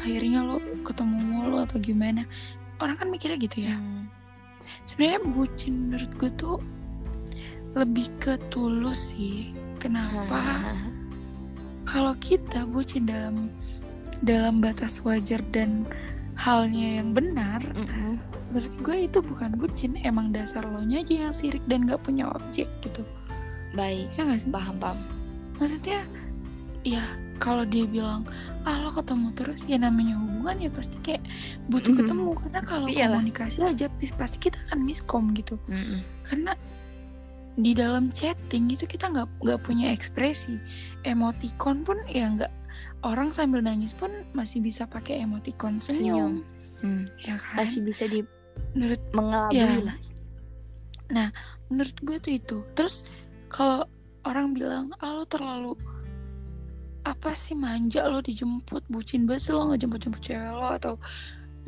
akhirnya 0.00 0.40
lo 0.42 0.56
ketemu 0.82 1.18
mulu 1.20 1.56
atau 1.60 1.76
gimana 1.76 2.24
orang 2.80 2.96
kan 2.96 3.06
mikirnya 3.06 3.36
gitu 3.38 3.68
ya 3.68 3.76
Hmm. 3.76 4.08
Sebenarnya 4.84 5.20
bucin 5.32 5.74
menurut 5.88 6.12
gue 6.20 6.30
tuh 6.36 6.58
lebih 7.74 8.06
ke 8.22 8.38
tulus 8.48 9.14
sih. 9.14 9.50
Kenapa? 9.82 10.40
Kalau 11.90 12.14
kita 12.16 12.64
bucin 12.64 13.04
dalam 13.04 13.52
dalam 14.24 14.62
batas 14.62 15.04
wajar 15.04 15.42
dan 15.52 15.84
halnya 16.34 16.98
yang 16.98 17.14
benar 17.14 17.62
Mm-mm. 17.76 18.16
menurut 18.50 18.74
gue 18.80 18.96
itu 19.10 19.18
bukan 19.20 19.52
bucin. 19.58 19.98
Emang 20.00 20.32
dasar 20.32 20.64
lo 20.64 20.80
nya 20.80 21.04
aja 21.04 21.28
yang 21.28 21.34
sirik 21.34 21.62
dan 21.68 21.84
gak 21.84 22.02
punya 22.02 22.30
objek 22.32 22.70
gitu. 22.80 23.02
Baik. 23.76 24.08
Ya 24.16 24.24
gak 24.24 24.40
sih? 24.40 24.50
Paham 24.50 24.80
paham. 24.80 24.98
Maksudnya 25.60 26.02
ya 26.86 27.02
kalau 27.42 27.66
dia 27.66 27.84
bilang 27.84 28.24
ah 28.64 28.80
lo 28.80 28.90
ketemu 28.96 29.28
terus 29.36 29.60
ya 29.68 29.76
namanya 29.76 30.16
hubungan 30.16 30.56
ya 30.56 30.70
pasti 30.72 30.96
kayak 31.04 31.20
butuh 31.68 31.92
Mm-mm. 31.92 32.00
ketemu 32.00 32.28
karena 32.40 32.60
kalau 32.64 32.86
Iyalah. 32.88 33.20
komunikasi 33.20 33.58
aja 33.60 33.86
pasti 34.16 34.36
kita 34.40 34.58
akan 34.68 34.78
miskom 34.84 35.36
gitu 35.36 35.60
Mm-mm. 35.68 36.00
karena 36.24 36.52
di 37.54 37.70
dalam 37.76 38.10
chatting 38.10 38.72
itu 38.72 38.88
kita 38.88 39.12
nggak 39.12 39.28
nggak 39.44 39.60
punya 39.62 39.94
ekspresi 39.94 40.58
emoticon 41.06 41.86
pun 41.86 42.00
ya 42.10 42.26
nggak 42.26 42.50
orang 43.04 43.30
sambil 43.30 43.60
nangis 43.60 43.92
pun 43.92 44.10
masih 44.32 44.64
bisa 44.64 44.88
pakai 44.88 45.22
emoticon 45.22 45.78
senyum, 45.78 46.40
Hmm. 46.84 47.08
ya 47.24 47.40
kan 47.40 47.64
masih 47.64 47.80
bisa 47.80 48.04
di 48.04 48.20
menurut 48.76 49.00
mengelabui 49.16 49.56
Ya. 49.56 49.72
lah 51.12 51.28
menurut 51.72 51.96
gue 52.04 52.16
tuh 52.20 52.32
itu 52.36 52.56
terus 52.76 53.08
kalau 53.48 53.88
orang 54.28 54.52
bilang 54.52 54.92
ah 55.00 55.16
lo 55.16 55.24
terlalu 55.24 55.76
apa 57.04 57.36
sih 57.36 57.52
manja 57.52 58.08
lo 58.08 58.24
dijemput 58.24 58.88
bucin 58.88 59.28
banget 59.28 59.48
sih 59.48 59.52
lo 59.52 59.68
ngejemput 59.68 60.00
jemput 60.00 60.22
cewek 60.24 60.52
lo 60.56 60.68
atau 60.72 60.94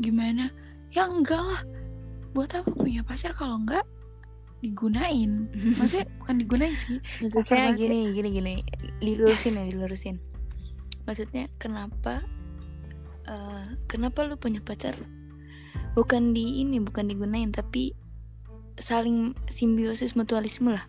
gimana? 0.01 0.49
Ya 0.97 1.05
enggak 1.05 1.41
lah. 1.41 1.61
Buat 2.33 2.57
apa 2.61 2.73
punya 2.73 3.05
pacar 3.05 3.37
kalau 3.37 3.61
enggak 3.61 3.85
digunain? 4.65 5.45
Maksudnya 5.79 6.09
bukan 6.25 6.37
digunain 6.41 6.75
sih 6.77 6.97
maksud 7.21 7.45
Kasar 7.45 7.45
saya 7.45 7.61
banget 7.73 7.77
ya. 7.77 7.81
gini 7.85 7.99
gini 8.17 8.29
gini. 8.33 8.55
Dilurusin 9.05 9.61
ya 9.61 9.65
dilurusin. 9.69 10.17
Maksudnya 11.05 11.53
kenapa 11.61 12.25
eh, 13.29 13.65
kenapa 13.87 14.25
lu 14.25 14.41
punya 14.41 14.65
pacar? 14.65 14.97
Bukan 15.93 16.33
di 16.33 16.65
ini 16.65 16.81
bukan 16.81 17.09
digunain 17.13 17.53
tapi 17.53 17.93
saling 18.81 19.37
simbiosis 19.49 20.17
mutualisme 20.17 20.73
lah. 20.73 20.85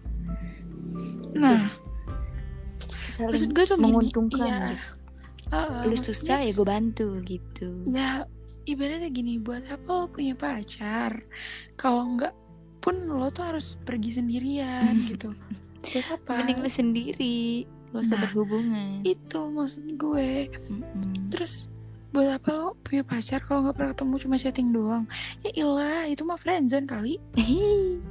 Nah 1.35 1.86
saling 3.11 3.33
maksud 3.35 3.51
gue 3.53 3.65
tuh 3.65 3.77
gini, 3.77 3.85
menguntungkan 3.85 4.47
iya. 4.47 4.59
gitu. 4.73 4.87
Ah, 5.47 5.87
lu 5.87 5.95
susah 6.03 6.43
ya 6.43 6.51
gue 6.51 6.67
bantu 6.67 7.07
gitu. 7.23 7.67
Ya 7.87 8.27
ibaratnya 8.67 9.07
gini 9.07 9.39
buat 9.39 9.63
apa 9.71 9.87
lo 9.87 10.05
punya 10.11 10.35
pacar? 10.35 11.23
Kalau 11.79 12.03
enggak 12.03 12.35
pun 12.83 12.99
lo 13.07 13.31
tuh 13.31 13.47
harus 13.47 13.79
pergi 13.83 14.19
sendirian 14.19 14.91
gitu. 15.11 15.31
Buat 15.87 16.07
apa 16.19 16.43
mending 16.43 16.59
lu 16.59 16.71
sendiri 16.71 17.39
gak 17.87 18.03
usah 18.03 18.19
Nah, 18.19 18.23
berhubungan. 18.27 18.99
itu 19.07 19.39
maksud 19.47 19.87
gue. 19.95 20.51
Mm-mm. 20.67 21.31
terus 21.31 21.71
buat 22.11 22.27
apa 22.39 22.51
lo 22.51 22.75
punya 22.83 23.03
pacar 23.03 23.39
kalau 23.43 23.67
nggak 23.67 23.75
pernah 23.79 23.91
ketemu 23.95 24.15
cuma 24.19 24.35
chatting 24.35 24.69
doang? 24.75 25.03
Ya 25.47 25.51
ilah 25.63 26.03
itu 26.07 26.27
mah 26.27 26.35
friendzone 26.35 26.87
kali. 26.87 27.15
Hehe, 27.39 28.03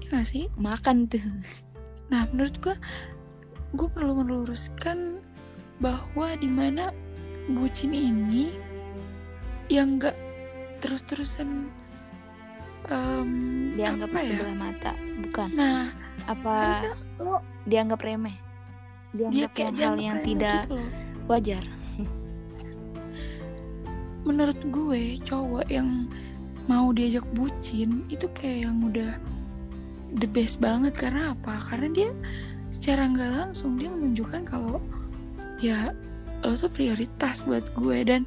ya 0.00 0.16
gak 0.16 0.24
sih? 0.24 0.48
Makan 0.56 1.04
tuh. 1.04 1.20
Nah 2.08 2.24
menurut 2.32 2.56
gue 2.60 2.76
gue 3.72 3.88
perlu 3.88 4.20
meluruskan 4.20 5.20
bahwa 5.80 6.36
di 6.36 6.48
mana 6.48 6.92
bucin 7.48 7.90
ini 7.90 8.52
yang 9.72 9.96
nggak 9.96 10.14
terus-terusan 10.84 11.66
em, 12.92 13.30
dianggap 13.74 14.10
apa 14.12 14.20
ya? 14.20 14.28
sebelah 14.28 14.56
mata 14.58 14.92
bukan? 15.24 15.48
Nah 15.56 15.88
apa 16.28 16.54
lo 17.18 17.40
dianggap 17.64 18.04
remeh? 18.04 18.36
Dia 19.16 19.28
dianggap 19.32 19.50
kayak 19.56 19.72
yang 19.74 19.96
hal 19.96 19.96
yang 19.98 20.18
tidak 20.20 20.62
gitu 20.68 20.74
loh. 20.76 20.90
wajar. 21.32 21.64
Menurut 24.28 24.60
gue 24.70 25.02
cowok 25.26 25.66
yang 25.72 26.06
mau 26.70 26.94
diajak 26.94 27.26
bucin 27.34 28.06
itu 28.06 28.30
kayak 28.30 28.70
yang 28.70 28.76
udah 28.86 29.18
the 30.20 30.28
best 30.30 30.62
banget. 30.62 30.94
Karena 30.94 31.34
apa? 31.34 31.58
Karena 31.58 31.88
dia 31.90 32.10
secara 32.72 33.06
nggak 33.06 33.30
langsung 33.30 33.76
dia 33.76 33.92
menunjukkan 33.92 34.42
kalau 34.48 34.80
ya 35.60 35.92
lo 36.42 36.58
tuh 36.58 36.72
prioritas 36.72 37.46
buat 37.46 37.62
gue. 37.78 37.98
Dan 38.02 38.26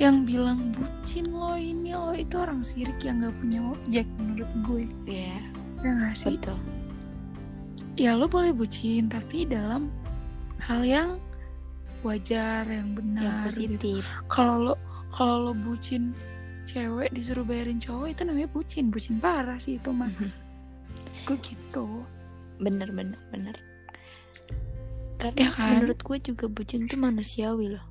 yang 0.00 0.24
bilang 0.24 0.72
bucin 0.76 1.32
lo 1.32 1.56
ini 1.56 1.92
lo 1.92 2.12
itu 2.16 2.36
orang 2.38 2.64
sirik 2.64 2.96
yang 3.04 3.20
nggak 3.20 3.36
punya 3.42 3.60
objek 3.60 4.06
menurut 4.16 4.50
gue. 4.64 4.84
Iya. 5.04 5.38
Ya 5.84 5.90
nggak 5.92 6.16
sih? 6.16 6.36
Betul. 6.38 6.58
Ya 7.96 8.10
lo 8.16 8.30
boleh 8.30 8.52
bucin 8.56 9.08
tapi 9.10 9.44
dalam 9.44 9.92
hal 10.62 10.80
yang 10.86 11.08
wajar 12.04 12.64
yang 12.68 12.72
yang 12.72 12.90
benar 12.96 13.48
gitu. 13.52 13.76
positif. 13.76 14.02
Kalau 14.30 14.72
lo 14.72 14.74
kalau 15.12 15.50
lo 15.50 15.52
bucin 15.52 16.14
cewek 16.66 17.08
disuruh 17.14 17.46
bayarin 17.46 17.80
cowok 17.80 18.16
itu 18.16 18.22
namanya 18.24 18.48
bucin. 18.52 18.88
Bucin 18.88 19.16
parah 19.20 19.60
sih 19.60 19.76
itu 19.76 19.90
mah. 19.92 20.12
Gue 21.26 21.36
gitu 21.42 22.06
bener 22.58 22.88
bener 22.92 23.20
bener. 23.30 23.56
Karena 25.16 25.38
Ya 25.38 25.50
kan? 25.52 25.80
menurut 25.80 26.00
gue 26.00 26.18
juga 26.20 26.44
bucin 26.46 26.84
itu 26.84 26.96
manusiawi 26.96 27.72
loh. 27.72 27.86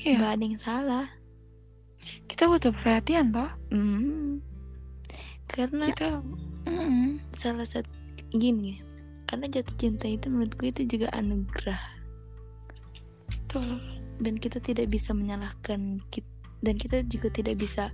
Iya. 0.00 0.16
Nggak 0.16 0.32
ada 0.32 0.44
yang 0.44 0.58
salah. 0.58 1.06
Kita 2.24 2.48
butuh 2.48 2.72
perhatian 2.72 3.34
toh. 3.34 3.50
Hmm. 3.70 4.40
karena 5.50 5.90
kita 5.90 6.22
Mm-mm. 6.70 7.18
salah 7.34 7.66
satu 7.66 7.90
gini 8.30 8.78
ya. 8.78 8.80
Karena 9.26 9.50
jatuh 9.50 9.74
cinta 9.74 10.06
itu 10.06 10.30
menurut 10.30 10.54
gue 10.54 10.70
itu 10.70 10.82
juga 10.86 11.10
anugerah. 11.10 11.82
Betul. 13.26 13.82
Dan 14.22 14.38
kita 14.38 14.62
tidak 14.62 14.86
bisa 14.86 15.10
menyalahkan 15.10 15.98
kit- 16.14 16.30
dan 16.62 16.78
kita 16.78 17.02
juga 17.02 17.34
tidak 17.34 17.58
bisa 17.58 17.90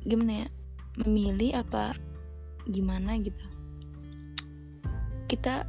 gimana 0.00 0.44
ya 0.44 0.48
memilih 1.02 1.50
apa 1.60 1.92
gimana 2.64 3.18
gitu 3.18 3.44
kita 5.34 5.66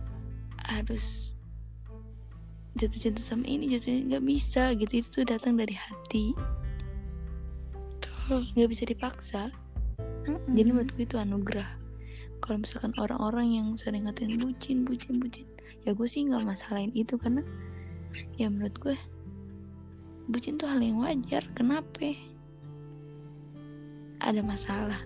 harus 0.69 1.34
jatuh 2.78 3.01
cinta 3.01 3.21
sama 3.25 3.49
ini 3.49 3.65
jatuh 3.65 3.89
cinta 3.89 4.01
nggak 4.13 4.25
bisa 4.30 4.63
gitu. 4.78 4.93
Itu 5.01 5.08
tuh 5.10 5.25
datang 5.25 5.58
dari 5.58 5.73
hati. 5.73 6.38
Nggak 8.30 8.69
bisa 8.69 8.84
dipaksa. 8.86 9.41
Jadi 10.54 10.69
menurut 10.69 10.93
gue 10.93 11.06
itu 11.10 11.17
anugerah. 11.17 11.65
Kalau 12.45 12.62
misalkan 12.62 12.93
orang-orang 13.01 13.58
yang 13.58 13.67
sering 13.73 14.06
ngatain 14.06 14.38
bucin 14.38 14.86
bucin 14.86 15.17
bucin. 15.17 15.49
Ya 15.82 15.97
gue 15.97 16.06
sih 16.06 16.21
nggak 16.30 16.45
masalahin 16.45 16.93
itu 16.93 17.17
karena 17.17 17.41
ya 18.38 18.54
menurut 18.54 18.78
gue 18.78 18.95
bucin 20.30 20.62
tuh 20.62 20.69
hal 20.69 20.78
yang 20.78 21.01
wajar. 21.01 21.41
Kenapa 21.58 22.13
ada 24.21 24.41
masalah. 24.45 25.01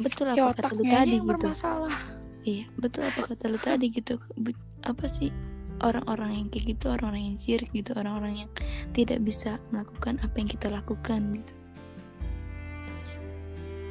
Betul 0.00 0.36
ya 0.36 0.52
apa 0.52 0.68
kata 0.68 0.76
lu 0.76 0.84
tadi 0.84 1.16
yang 1.16 1.24
gitu. 1.24 1.32
bermasalah 1.32 2.19
iya 2.44 2.64
betul. 2.76 3.06
Apa 3.06 3.20
kata 3.32 3.50
lu 3.50 3.58
tadi 3.60 3.90
gitu? 3.92 4.16
Apa 4.84 5.06
sih? 5.08 5.32
Orang-orang 5.80 6.44
yang 6.44 6.46
kayak 6.52 6.76
gitu 6.76 6.92
orang-orang 6.92 7.32
yang 7.32 7.38
sirik 7.40 7.72
gitu 7.72 7.96
orang-orang 7.96 8.44
yang 8.44 8.50
tidak 8.92 9.24
bisa 9.24 9.56
melakukan 9.72 10.20
apa 10.20 10.36
yang 10.36 10.48
kita 10.52 10.68
lakukan 10.68 11.20
gitu. 11.40 11.54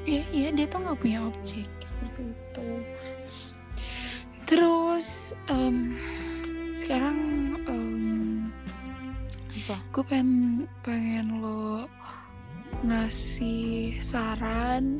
Iya, 0.09 0.23
iya 0.33 0.49
dia 0.53 0.65
tuh 0.69 0.85
nggak 0.85 0.99
punya 1.01 1.19
objek 1.25 1.65
seperti 1.81 2.33
itu. 2.33 2.67
Terus 4.49 5.37
em, 5.49 5.97
sekarang 6.73 7.17
em, 7.69 8.49
apa? 9.69 9.77
gue 9.93 10.03
pengen 10.09 10.65
pengen 10.81 11.41
lo 11.41 11.85
ngasih 12.85 14.01
saran 14.01 14.97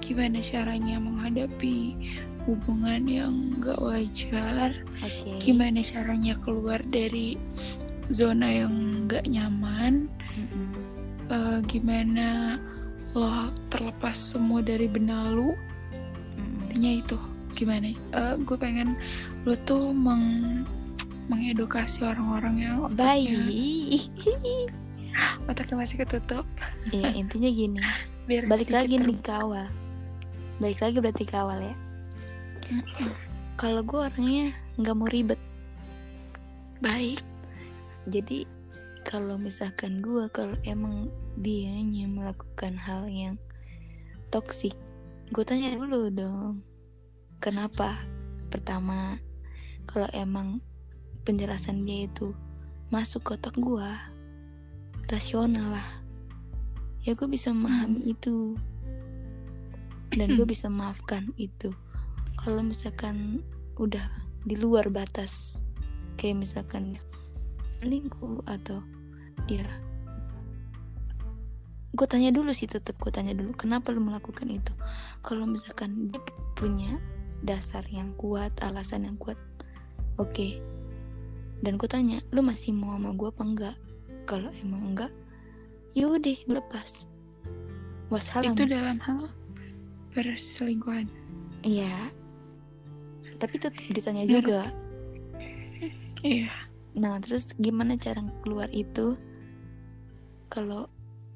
gimana 0.00 0.38
caranya 0.40 0.96
menghadapi 1.02 1.92
hubungan 2.46 3.02
yang 3.04 3.34
gak 3.58 3.76
wajar, 3.82 4.70
oke. 5.02 5.42
Gimana 5.42 5.82
caranya 5.82 6.38
keluar 6.46 6.78
dari 6.88 7.34
zona 8.08 8.46
yang 8.46 9.04
gak 9.10 9.26
nyaman, 9.26 10.06
Mm-mm. 10.38 10.70
eh, 11.28 11.58
gimana 11.66 12.56
lo 13.16 13.50
terlepas 13.72 14.14
semua 14.14 14.62
dari 14.62 14.86
benalu 14.86 15.50
intinya 16.68 16.92
itu. 17.02 17.18
Gimana? 17.56 17.88
Gue 18.44 18.56
pengen 18.60 18.94
lo 19.48 19.56
tuh 19.64 19.90
meng 19.96 20.62
mengedukasi 21.26 22.06
orang-orang 22.06 22.56
yang 22.60 22.76
otaknya 22.86 23.40
baik. 23.40 24.02
otaknya 25.50 25.76
masih 25.80 25.96
ketutup. 26.04 26.44
Iya 26.92 27.16
intinya 27.16 27.50
gini. 27.50 27.80
Biar 28.28 28.46
Balik 28.46 28.70
lagi 28.70 29.00
nih 29.00 29.18
ke 29.24 29.32
awal. 29.32 29.66
Balik 30.60 30.84
lagi 30.84 30.96
berarti 31.00 31.24
ke 31.24 31.34
awal 31.34 31.64
ya. 31.64 31.74
Kalau 33.60 33.80
gue 33.82 34.00
orangnya 34.10 34.52
nggak 34.76 34.96
mau 34.96 35.08
ribet. 35.08 35.40
Baik. 36.84 37.24
Jadi 38.06 38.46
kalau 39.06 39.34
misalkan 39.34 39.98
gue 39.98 40.30
Kalau 40.30 40.54
emang 40.62 41.10
dianya 41.38 42.06
melakukan 42.06 42.78
hal 42.78 43.10
yang 43.10 43.34
toksik 44.30 44.74
Gue 45.34 45.42
tanya 45.42 45.74
dulu 45.74 46.06
dong 46.10 46.62
Kenapa? 47.42 47.98
Pertama 48.46 49.18
Kalau 49.90 50.06
emang 50.14 50.62
penjelasan 51.26 51.82
dia 51.82 52.06
itu 52.06 52.30
Masuk 52.94 53.26
ke 53.26 53.30
otak 53.34 53.58
gue 53.58 53.90
Rasional 55.06 55.70
lah. 55.70 55.88
Ya 57.06 57.14
gue 57.14 57.30
bisa 57.30 57.54
memahami 57.54 58.10
itu. 58.10 58.58
Dan 60.10 60.34
gue 60.34 60.42
bisa 60.42 60.66
memaafkan 60.66 61.30
itu 61.38 61.70
Kalau 62.40 62.62
misalkan 62.62 63.42
udah 63.76 64.04
di 64.46 64.54
luar 64.54 64.88
batas 64.88 65.66
Kayak 66.16 66.48
misalkan 66.48 66.96
selingkuh 67.68 68.40
atau 68.48 68.80
dia 69.44 69.68
gue 71.96 72.04
tanya 72.04 72.28
dulu 72.28 72.52
sih 72.52 72.68
tetap 72.68 73.00
gue 73.00 73.08
tanya 73.08 73.32
dulu 73.32 73.56
kenapa 73.56 73.88
lu 73.88 74.04
melakukan 74.04 74.48
itu? 74.52 74.68
Kalau 75.24 75.48
misalkan 75.48 76.12
dia 76.12 76.20
punya 76.52 77.00
dasar 77.40 77.88
yang 77.88 78.12
kuat 78.20 78.52
alasan 78.60 79.08
yang 79.08 79.16
kuat 79.16 79.40
oke. 80.20 80.60
Dan 81.64 81.80
gue 81.80 81.88
tanya 81.88 82.20
lu 82.36 82.44
masih 82.44 82.76
mau 82.76 82.92
sama 82.96 83.16
gue 83.16 83.28
apa 83.32 83.42
enggak? 83.44 83.76
Kalau 84.28 84.52
emang 84.60 84.92
enggak 84.92 85.12
ya 85.96 86.12
udah 86.12 86.36
lepas. 86.52 87.08
Wassalam. 88.12 88.52
Itu 88.52 88.68
dalam 88.68 88.96
hal 89.00 89.24
perselingkuhan. 90.12 91.08
Iya 91.64 91.92
tapi 93.36 93.60
tetap 93.60 93.76
ditanya 93.92 94.24
Menurut- 94.24 94.44
juga 94.44 94.60
iya 96.24 96.50
Nah, 96.96 97.20
terus 97.20 97.52
gimana 97.60 97.92
cara 98.00 98.24
keluar 98.40 98.72
itu? 98.72 99.20
Kalau 100.48 100.88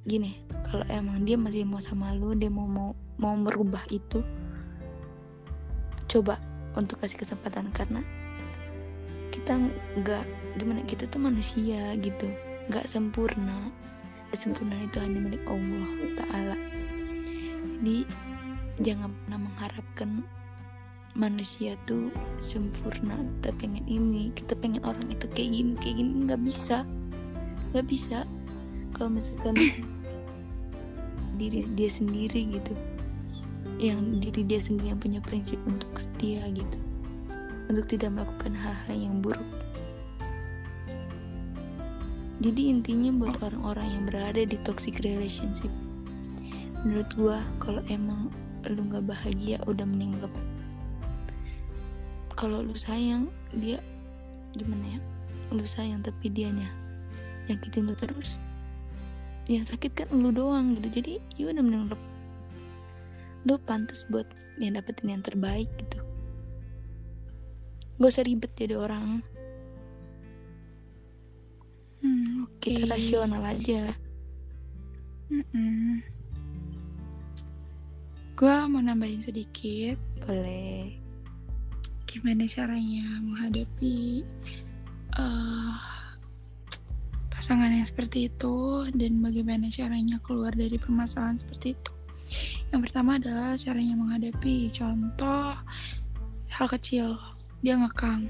gini, 0.08 0.40
kalau 0.64 0.88
emang 0.88 1.28
dia 1.28 1.36
masih 1.36 1.68
mau 1.68 1.84
sama 1.84 2.16
lu, 2.16 2.32
dia 2.32 2.48
mau 2.48 2.64
mau 2.64 2.96
mau 3.20 3.36
merubah 3.36 3.84
itu, 3.92 4.24
coba 6.08 6.40
untuk 6.72 7.04
kasih 7.04 7.20
kesempatan 7.20 7.68
karena 7.76 8.00
kita 9.28 9.60
nggak 10.00 10.24
gimana 10.56 10.80
kita 10.88 11.04
tuh 11.12 11.20
manusia 11.20 11.92
gitu, 12.00 12.32
nggak 12.72 12.88
sempurna. 12.88 13.68
Kesempurnaan 14.32 14.88
itu 14.88 14.96
hanya 14.96 15.18
milik 15.20 15.44
Allah 15.44 15.92
Taala. 16.16 16.56
Jadi 17.84 18.08
jangan 18.80 19.12
pernah 19.12 19.40
mengharapkan 19.44 20.24
manusia 21.18 21.74
tuh 21.90 22.14
sempurna 22.38 23.18
kita 23.38 23.50
pengen 23.58 23.82
ini 23.90 24.30
kita 24.30 24.54
pengen 24.54 24.78
orang 24.86 25.02
itu 25.10 25.26
kayak 25.34 25.50
gini 25.50 25.72
kayak 25.82 25.96
gini 25.98 26.12
nggak 26.26 26.42
bisa. 26.46 26.86
Nggak 27.74 27.86
bisa. 27.90 28.18
Kalau 28.94 29.10
misalkan 29.10 29.54
diri 31.40 31.66
dia 31.74 31.90
sendiri 31.90 32.54
gitu 32.54 32.74
yang 33.80 34.20
diri 34.20 34.44
dia 34.44 34.60
sendiri 34.60 34.92
yang 34.92 35.00
punya 35.00 35.20
prinsip 35.24 35.56
untuk 35.64 35.90
setia 35.96 36.44
gitu 36.52 36.78
untuk 37.72 37.86
tidak 37.88 38.12
melakukan 38.12 38.52
hal-hal 38.52 38.96
yang 38.96 39.18
buruk. 39.24 39.46
Jadi 42.40 42.72
intinya 42.72 43.12
buat 43.20 43.36
orang-orang 43.44 43.88
yang 43.88 44.04
berada 44.08 44.42
di 44.44 44.56
toxic 44.64 45.00
relationship 45.04 45.72
menurut 46.80 47.08
gua 47.12 47.38
kalau 47.60 47.84
emang 47.92 48.32
lu 48.68 48.80
nggak 48.88 49.04
bahagia 49.04 49.60
udah 49.68 49.84
mending 49.84 50.16
lepas 50.20 50.49
kalau 52.40 52.64
lu 52.64 52.72
sayang 52.72 53.28
dia 53.52 53.84
gimana 54.56 54.96
ya? 54.96 55.00
Lu 55.52 55.60
sayang 55.68 56.00
tapi 56.00 56.32
dianya 56.32 56.72
nyakitin 57.52 57.84
lu 57.84 57.92
terus 57.92 58.40
yang 59.44 59.60
sakit 59.68 59.92
kan 59.92 60.08
lu 60.16 60.32
doang 60.32 60.72
gitu. 60.80 60.88
Jadi 60.88 61.20
ya 61.36 61.52
udah 61.52 61.60
mending 61.60 61.92
lep- 61.92 62.10
lu 63.44 63.60
pantas 63.60 64.08
buat 64.08 64.24
yang 64.56 64.80
dapetin 64.80 65.12
yang 65.12 65.20
terbaik 65.20 65.68
gitu. 65.76 66.00
Gak 68.00 68.08
usah 68.08 68.24
ribet 68.24 68.48
jadi 68.56 68.80
orang. 68.80 69.20
Hmm, 72.00 72.48
oke. 72.48 72.64
Kita 72.64 72.88
rasional 72.88 73.44
aja. 73.44 73.92
Mm-mm. 75.28 76.00
Gua 78.40 78.64
mau 78.64 78.80
nambahin 78.80 79.20
sedikit. 79.20 80.00
Boleh 80.24 80.99
gimana 82.10 82.42
caranya 82.44 83.06
menghadapi 83.22 84.26
eh, 85.14 85.72
pasangan 87.30 87.70
yang 87.70 87.86
seperti 87.86 88.26
itu 88.26 88.56
dan 88.92 89.22
bagaimana 89.22 89.70
caranya 89.70 90.18
keluar 90.20 90.50
dari 90.52 90.76
permasalahan 90.76 91.38
seperti 91.38 91.72
itu. 91.72 91.92
Yang 92.70 92.80
pertama 92.90 93.16
adalah 93.16 93.54
caranya 93.56 93.94
menghadapi 93.96 94.70
contoh 94.70 95.54
hal 96.50 96.66
kecil 96.68 97.14
dia 97.60 97.74
ngekang 97.74 98.26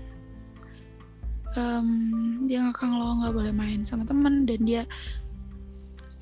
Em, 1.50 1.88
dia 2.46 2.62
ngekang 2.62 2.94
lo 2.94 3.18
nggak 3.18 3.34
boleh 3.34 3.50
main 3.50 3.82
sama 3.82 4.06
temen 4.06 4.46
dan 4.46 4.62
dia 4.62 4.86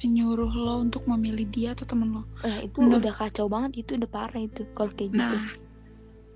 menyuruh 0.01 0.49
lo 0.49 0.81
untuk 0.81 1.05
memilih 1.05 1.45
dia 1.53 1.77
atau 1.77 1.85
temen 1.85 2.17
lo 2.17 2.25
Nah, 2.41 2.65
itu 2.65 2.81
Menurut- 2.81 3.05
udah 3.05 3.13
kacau 3.13 3.45
banget 3.45 3.85
itu 3.85 4.01
udah 4.01 4.09
parah 4.09 4.41
itu 4.41 4.65
kalau 4.73 4.89
kayak 4.89 5.13
gitu. 5.13 5.21
Nah, 5.21 5.37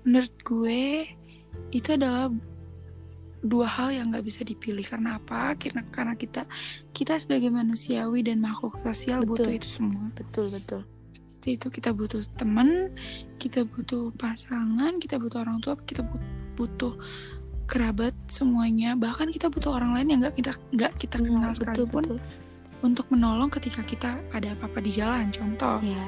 menurut 0.03 0.33
gue 0.43 1.07
itu 1.71 1.89
adalah 1.93 2.29
dua 3.43 3.67
hal 3.67 3.91
yang 3.91 4.07
nggak 4.09 4.23
bisa 4.23 4.41
dipilih 4.47 4.87
karena 4.87 5.19
apa? 5.19 5.53
Karena 5.59 5.83
karena 5.91 6.15
kita 6.15 6.47
kita 6.95 7.19
sebagai 7.19 7.51
manusiawi 7.51 8.23
dan 8.23 8.39
makhluk 8.39 8.79
sosial 8.79 9.21
Betul. 9.27 9.31
butuh 9.35 9.51
itu 9.51 9.69
semua. 9.69 10.05
betul 10.15 10.47
betul. 10.47 10.81
Seperti 11.11 11.49
itu 11.59 11.67
kita 11.67 11.91
butuh 11.91 12.23
teman, 12.39 12.69
kita 13.35 13.67
butuh 13.67 14.15
pasangan, 14.15 14.95
kita 15.03 15.19
butuh 15.19 15.43
orang 15.43 15.59
tua, 15.59 15.75
kita 15.83 15.99
but- 16.07 16.23
butuh 16.55 16.95
kerabat 17.67 18.15
semuanya. 18.31 18.95
Bahkan 18.95 19.27
kita 19.35 19.51
butuh 19.51 19.75
orang 19.75 19.91
lain 19.99 20.07
yang 20.07 20.19
nggak 20.23 20.35
kita 20.39 20.53
nggak 20.71 20.91
kita 20.95 21.19
kenal 21.19 21.43
Nah, 21.43 21.51
betul 21.51 21.59
sekalipun 21.67 22.03
betul. 22.15 22.19
untuk 22.79 23.05
menolong 23.11 23.51
ketika 23.51 23.83
kita 23.83 24.15
ada 24.31 24.55
apa-apa 24.55 24.79
di 24.79 24.91
jalan. 24.95 25.27
Contoh 25.35 25.83
Ya, 25.83 26.07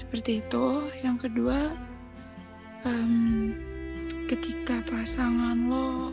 seperti 0.00 0.40
itu 0.40 0.64
yang 1.04 1.20
kedua 1.20 1.76
em, 2.86 3.54
ketika 4.26 4.80
pasangan 4.88 5.58
lo 5.68 6.12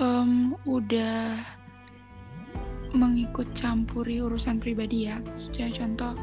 em, 0.00 0.54
udah 0.68 1.38
mengikut 2.96 3.46
campuri 3.52 4.24
urusan 4.24 4.56
pribadi 4.56 5.12
ya 5.12 5.20
maksudnya 5.20 5.68
contoh 5.72 6.14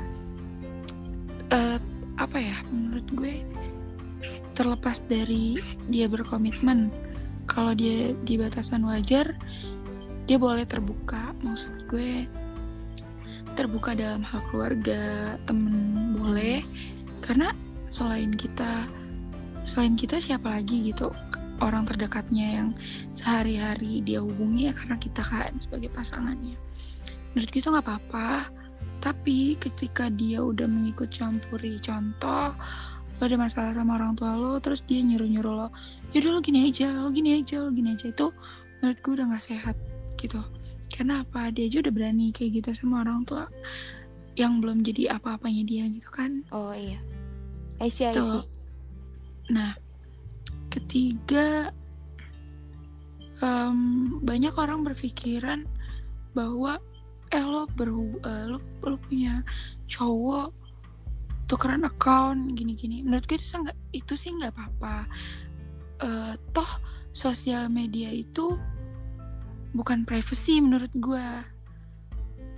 eh, 1.54 1.78
apa 2.18 2.38
ya 2.42 2.58
menurut 2.74 3.06
gue 3.14 3.36
terlepas 4.56 5.04
dari 5.06 5.60
dia 5.92 6.08
berkomitmen 6.10 6.90
kalau 7.46 7.78
dia 7.78 8.16
di 8.26 8.40
batasan 8.40 8.88
wajar 8.88 9.36
dia 10.26 10.38
boleh 10.42 10.66
terbuka. 10.66 11.34
Maksud 11.46 11.86
gue 11.90 12.26
terbuka 13.56 13.96
dalam 13.96 14.26
hal 14.26 14.42
keluarga 14.52 15.00
temen 15.48 16.18
boleh 16.18 16.60
karena 17.24 17.56
selain 17.96 18.36
kita 18.36 18.84
selain 19.64 19.96
kita 19.96 20.20
siapa 20.20 20.52
lagi 20.52 20.92
gitu? 20.92 21.16
Orang 21.64 21.88
terdekatnya 21.88 22.60
yang 22.60 22.70
sehari-hari 23.16 24.04
dia 24.04 24.20
hubungi 24.20 24.68
ya 24.68 24.74
karena 24.76 25.00
kita 25.00 25.24
kan 25.24 25.56
sebagai 25.64 25.88
pasangannya. 25.96 26.60
Menurut 27.32 27.50
gitu 27.56 27.72
nggak 27.72 27.88
apa-apa. 27.88 28.52
Tapi 29.00 29.56
ketika 29.56 30.12
dia 30.12 30.44
udah 30.44 30.68
mengikut 30.68 31.08
campuri 31.08 31.80
contoh 31.80 32.52
lo 33.16 33.24
ada 33.24 33.40
masalah 33.40 33.72
sama 33.72 33.96
orang 33.96 34.12
tua 34.20 34.36
lo 34.36 34.60
terus 34.60 34.84
dia 34.84 35.00
nyuruh-nyuruh 35.00 35.56
lo 35.56 35.68
yaudah 36.12 36.36
lo 36.36 36.44
gini 36.44 36.68
aja 36.68 37.00
lo 37.00 37.08
gini 37.16 37.40
aja 37.40 37.64
lo 37.64 37.72
gini 37.72 37.96
aja. 37.96 38.12
Itu 38.12 38.36
menurut 38.84 39.00
gue 39.00 39.12
udah 39.16 39.26
nggak 39.32 39.46
sehat 39.56 39.76
gitu. 40.20 40.44
Karena 40.92 41.24
apa? 41.24 41.48
Dia 41.56 41.72
aja 41.72 41.80
udah 41.88 41.94
berani 41.96 42.36
kayak 42.36 42.60
gitu 42.60 42.70
sama 42.76 43.08
orang 43.08 43.24
tua 43.24 43.48
yang 44.36 44.60
belum 44.60 44.84
jadi 44.84 45.16
apa-apanya 45.16 45.64
dia 45.64 45.84
gitu 45.88 46.12
kan. 46.12 46.44
Oh 46.52 46.76
iya. 46.76 47.00
I 47.80 47.90
see, 47.92 48.08
I 48.08 48.14
Tuh. 48.16 48.24
see. 48.24 48.46
Nah, 49.54 49.72
ketiga, 50.72 51.70
em, 53.44 53.80
banyak 54.24 54.56
orang 54.56 54.82
berpikiran 54.88 55.68
bahwa 56.36 56.80
eh 57.34 57.44
lo 57.44 57.68
berhu 57.76 58.16
eh, 58.24 58.46
lo, 58.48 58.60
lo 58.86 58.96
punya 59.00 59.44
cowok 59.92 60.52
tukeran 61.46 61.86
account 61.86 62.58
gini-gini. 62.58 63.06
Menurut 63.06 63.28
gue 63.30 63.38
itu 63.38 63.46
sih 63.46 63.60
nggak 63.62 63.78
itu 63.94 64.14
sih 64.18 64.32
nggak 64.34 64.54
apa-apa. 64.56 64.98
Eh, 66.02 66.34
toh 66.52 66.72
sosial 67.16 67.72
media 67.72 68.12
itu 68.12 68.56
bukan 69.76 70.08
privacy 70.08 70.64
menurut 70.64 70.92
gue. 70.96 71.28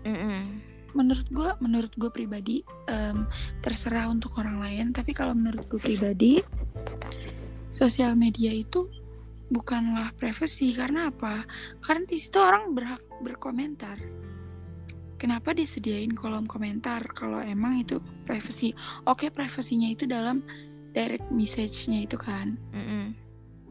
Mm-mm. 0.07 0.76
Menurut 0.97 1.27
gue 1.29 1.49
menurut 1.61 1.93
gue 1.93 2.09
pribadi 2.09 2.65
em, 2.89 3.29
terserah 3.61 4.09
untuk 4.09 4.33
orang 4.41 4.57
lain 4.57 4.85
tapi 4.89 5.13
kalau 5.13 5.37
menurut 5.37 5.69
gue 5.69 5.77
pribadi 5.77 6.41
sosial 7.69 8.17
media 8.17 8.49
itu 8.49 8.89
bukanlah 9.47 10.11
privasi 10.17 10.75
karena 10.75 11.07
apa? 11.13 11.45
Karena 11.79 12.03
di 12.03 12.17
situ 12.19 12.41
orang 12.41 12.75
berhak 12.75 12.99
berkomentar. 13.23 13.95
Kenapa 15.17 15.53
disediain 15.53 16.13
kolom 16.13 16.45
komentar 16.45 17.01
kalau 17.13 17.41
emang 17.41 17.81
itu 17.81 17.97
privasi 18.25 18.73
oke 19.05 19.33
privasinya 19.33 19.89
itu 19.89 20.05
dalam 20.05 20.45
direct 20.93 21.29
message-nya 21.33 22.05
itu 22.05 22.17
kan. 22.17 22.57
Mm-mm. 22.73 23.13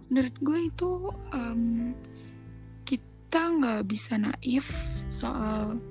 menurut 0.07 0.37
gue 0.39 0.71
itu 0.71 0.91
em, 1.35 1.91
kita 2.87 3.43
nggak 3.59 3.83
bisa 3.91 4.15
naif 4.15 4.71
soal 5.11 5.83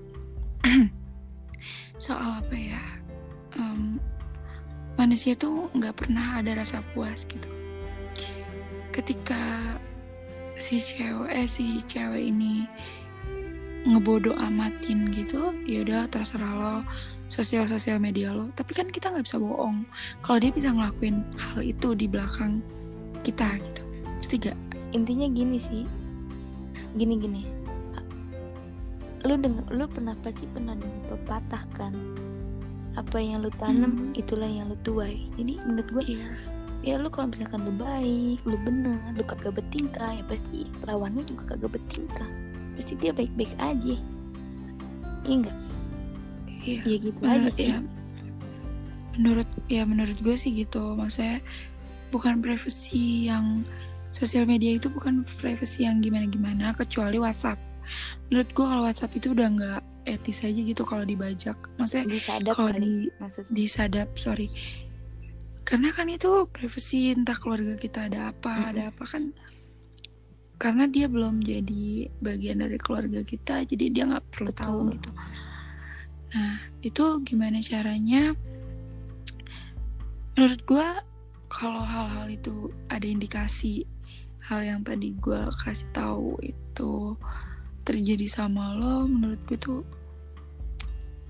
soal 2.00 2.44
apa 2.44 2.56
ya 2.56 2.84
em, 3.56 3.98
manusia 5.00 5.36
tuh 5.36 5.72
nggak 5.76 6.06
pernah 6.06 6.40
ada 6.40 6.56
rasa 6.56 6.84
puas 6.92 7.24
gitu. 7.28 7.48
Ketika 8.92 9.76
si 10.56 10.80
cewek 10.80 11.32
eh, 11.32 11.48
si 11.48 11.84
cewek 11.84 12.32
ini 12.32 12.64
ngebodo 13.86 14.34
amatin 14.40 15.12
gitu 15.14 15.52
ya 15.68 15.84
udah 15.86 16.08
terserah 16.10 16.54
lo 16.56 16.76
sosial 17.28 17.68
sosial 17.68 18.00
media 18.00 18.32
lo. 18.32 18.48
Tapi 18.56 18.72
kan 18.72 18.88
kita 18.88 19.12
nggak 19.12 19.28
bisa 19.28 19.40
bohong. 19.40 19.84
Kalau 20.24 20.38
dia 20.40 20.52
bisa 20.56 20.72
ngelakuin 20.72 21.24
hal 21.36 21.60
itu 21.64 21.92
di 21.92 22.08
belakang 22.08 22.64
kita 23.24 23.48
gitu. 23.60 23.84
Ngerti 24.24 24.36
gak? 24.52 24.58
intinya 24.96 25.28
gini 25.28 25.60
sih. 25.60 25.84
Gini 26.96 27.20
gini 27.20 27.65
lu 29.26 29.36
denger 29.36 29.66
lu 29.74 29.86
pernah 29.86 30.16
pasti 30.22 30.46
pernah 30.48 30.74
dengar 30.74 31.04
pepatah 31.12 31.64
kan? 31.74 31.94
Apa 32.96 33.20
yang 33.20 33.44
lu 33.44 33.52
tanam 33.52 33.92
Hmm. 33.92 34.14
itulah 34.16 34.48
yang 34.48 34.70
lu 34.70 34.78
tuai. 34.82 35.28
Jadi 35.36 35.60
menurut 35.66 35.88
gue 35.92 36.04
Iya. 36.16 36.30
ya 36.82 36.94
lu 36.96 37.10
kalau 37.10 37.34
misalkan 37.34 37.66
lu 37.66 37.74
baik 37.76 38.40
lu 38.46 38.56
bener 38.62 39.02
lu 39.12 39.24
kagak 39.26 39.52
bertingkah 39.52 40.14
ya 40.14 40.24
pasti 40.26 40.70
lawan 40.86 41.18
lu 41.18 41.26
juga 41.26 41.56
kagak 41.56 41.76
bertingkah. 41.76 42.30
Pasti 42.76 42.94
dia 42.96 43.12
baik-baik 43.12 43.52
aja. 43.58 43.96
Iya 45.26 45.34
enggak 45.34 45.58
Iya. 46.62 46.80
ya 46.82 46.96
gitu 46.98 47.20
Menurut, 47.20 47.42
aja 47.42 47.50
sih. 47.52 47.70
ya, 47.70 47.78
menurut 49.16 49.50
ya 49.68 49.82
menurut 49.86 50.18
gue 50.20 50.36
sih 50.36 50.52
gitu. 50.56 50.96
Maksudnya 50.96 51.40
bukan 52.10 52.40
privasi 52.40 53.28
yang 53.28 53.66
sosial 54.10 54.48
media 54.48 54.78
itu 54.78 54.88
bukan 54.88 55.28
privasi 55.40 55.84
yang 55.84 56.00
gimana-gimana 56.00 56.72
kecuali 56.72 57.20
WhatsApp 57.20 57.60
menurut 58.30 58.50
gue 58.52 58.66
kalau 58.66 58.84
WhatsApp 58.86 59.16
itu 59.18 59.32
udah 59.32 59.48
nggak 59.52 59.82
etis 60.06 60.46
aja 60.46 60.62
gitu 60.62 60.84
kalau 60.86 61.04
dibajak. 61.04 61.58
Maksudnya 61.82 62.06
disadap 62.10 62.54
kalau 62.58 62.72
di 62.74 63.10
maksudnya. 63.18 63.52
disadap 63.52 64.10
sorry. 64.18 64.48
Karena 65.66 65.90
kan 65.90 66.06
itu 66.10 66.30
privasi 66.54 67.18
entah 67.18 67.38
keluarga 67.38 67.74
kita 67.76 68.06
ada 68.06 68.30
apa 68.30 68.54
Mm-mm. 68.54 68.70
ada 68.70 68.84
apa 68.94 69.04
kan. 69.10 69.24
Karena 70.56 70.88
dia 70.88 71.10
belum 71.10 71.42
jadi 71.42 72.08
bagian 72.22 72.64
dari 72.64 72.78
keluarga 72.80 73.26
kita 73.26 73.66
jadi 73.66 73.86
dia 73.92 74.04
nggak 74.08 74.26
perlu 74.30 74.50
Betul. 74.54 74.62
tahu 74.62 74.80
gitu. 74.94 75.12
Nah 76.38 76.56
itu 76.86 77.06
gimana 77.26 77.58
caranya? 77.66 78.32
Menurut 80.38 80.62
gue 80.68 80.88
kalau 81.50 81.82
hal-hal 81.82 82.28
itu 82.28 82.70
ada 82.92 83.08
indikasi 83.08 83.88
hal 84.46 84.62
yang 84.62 84.82
tadi 84.86 85.18
gue 85.18 85.42
kasih 85.66 85.90
tahu 85.96 86.38
itu 86.46 87.18
terjadi 87.86 88.26
sama 88.26 88.74
lo 88.74 89.06
menurut 89.06 89.40
gue 89.46 89.58
tuh 89.62 89.82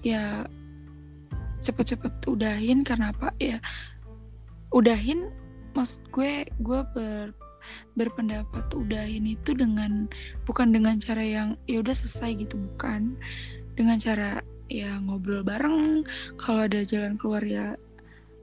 ya 0.02 0.48
cepet-cepet 1.66 2.14
udahin 2.30 2.86
karena 2.86 3.12
apa? 3.12 3.34
Ya 3.42 3.58
udahin 4.72 5.28
maksud 5.74 6.00
gue 6.14 6.48
gue 6.62 6.80
ber 6.96 7.34
berpendapat 7.98 8.70
udahin 8.78 9.26
itu 9.26 9.58
dengan 9.58 10.06
bukan 10.46 10.70
dengan 10.70 11.02
cara 11.02 11.26
yang 11.26 11.58
ya 11.66 11.82
udah 11.82 11.96
selesai 11.98 12.46
gitu 12.46 12.56
bukan. 12.56 13.18
Dengan 13.76 14.00
cara 14.00 14.40
ya 14.72 14.98
ngobrol 15.04 15.44
bareng 15.44 16.06
kalau 16.40 16.66
ada 16.66 16.82
jalan 16.88 17.20
keluar 17.20 17.44
ya 17.44 17.76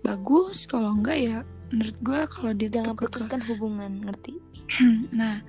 bagus 0.02 0.66
kalau 0.66 0.98
enggak 0.98 1.18
ya 1.18 1.36
menurut 1.70 1.96
gue 2.02 2.20
kalau 2.28 2.50
dia 2.52 2.68
jangan 2.68 2.94
putuskan 2.98 3.40
hubungan 3.46 4.02
ngerti? 4.04 4.36
Nah 5.18 5.40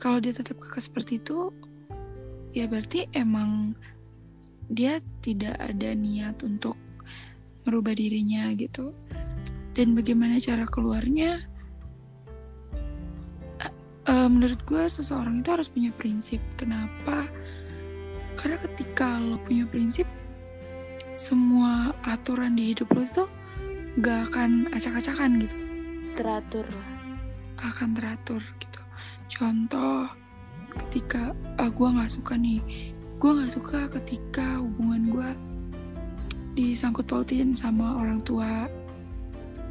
kalau 0.00 0.20
dia 0.20 0.32
tetap 0.32 0.56
kekeh 0.60 0.82
seperti 0.82 1.20
itu 1.20 1.52
ya 2.56 2.64
berarti 2.64 3.04
emang 3.12 3.76
dia 4.72 4.96
tidak 5.20 5.60
ada 5.60 5.92
niat 5.92 6.40
untuk 6.40 6.72
merubah 7.68 7.92
dirinya 7.92 8.48
gitu. 8.56 8.96
Dan 9.76 9.92
bagaimana 9.92 10.40
cara 10.40 10.64
keluarnya? 10.64 11.36
Eh, 14.06 14.28
menurut 14.30 14.62
gue 14.64 14.88
seseorang 14.88 15.44
itu 15.44 15.50
harus 15.52 15.68
punya 15.68 15.92
prinsip. 15.92 16.40
Kenapa? 16.56 17.28
Karena 18.40 18.56
ketika 18.64 19.20
lo 19.20 19.36
punya 19.44 19.68
prinsip 19.68 20.08
semua 21.20 21.92
aturan 22.08 22.56
di 22.56 22.72
hidup 22.72 22.88
lo 22.92 23.02
itu 23.04 23.24
gak 24.00 24.32
akan 24.32 24.72
acak-acakan 24.72 25.44
gitu. 25.44 25.56
Teratur. 26.16 26.66
Akan 27.60 27.92
teratur 27.92 28.40
gitu. 28.62 28.80
Contoh 29.28 30.08
ketika 30.86 31.32
ah, 31.56 31.70
gue 31.72 31.88
nggak 31.88 32.12
suka 32.12 32.36
nih, 32.36 32.60
gue 33.16 33.30
nggak 33.30 33.52
suka 33.56 33.88
ketika 34.00 34.60
hubungan 34.60 35.02
gue 35.08 35.28
disangkut 36.56 37.08
pautin 37.08 37.56
sama 37.56 37.96
orang 37.96 38.20
tua. 38.20 38.68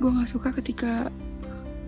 Gue 0.01 0.09
nggak 0.09 0.31
suka 0.31 0.49
ketika 0.55 1.09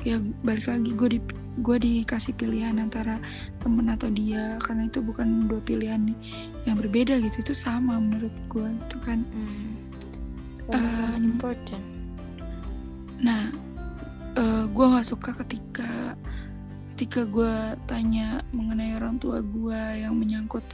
ya 0.05 0.21
balik 0.45 0.69
lagi 0.69 0.91
gue 0.93 1.09
di 1.17 1.19
gue 1.57 1.77
dikasih 1.81 2.37
pilihan 2.37 2.77
antara 2.77 3.17
temen 3.65 3.89
atau 3.89 4.13
dia 4.13 4.61
karena 4.61 4.85
itu 4.85 5.01
bukan 5.01 5.49
dua 5.49 5.57
pilihan 5.65 6.13
yang 6.69 6.77
berbeda 6.77 7.17
gitu 7.17 7.41
itu 7.41 7.55
sama 7.57 7.97
menurut 7.97 8.33
gue 8.47 8.67
itu 8.67 8.97
kan 9.01 9.19
hmm. 9.25 9.65
Um, 10.67 11.39
important 11.39 11.97
Nah, 13.23 13.49
gue 14.69 14.85
nggak 14.85 15.07
suka 15.07 15.33
ketika 15.41 15.89
ketika 16.97 17.29
gue 17.29 17.77
tanya 17.85 18.41
mengenai 18.49 18.97
orang 18.97 19.21
tua 19.21 19.45
gue 19.45 19.81
yang 20.01 20.17
menyangkut 20.17 20.65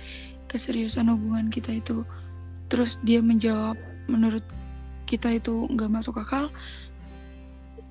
keseriusan 0.47 1.11
hubungan 1.11 1.51
kita 1.51 1.75
itu, 1.75 2.07
terus 2.71 2.95
dia 3.03 3.19
menjawab 3.19 3.75
menurut 4.07 4.39
kita 5.03 5.35
itu 5.35 5.67
nggak 5.67 5.91
masuk 5.91 6.15
akal. 6.23 6.47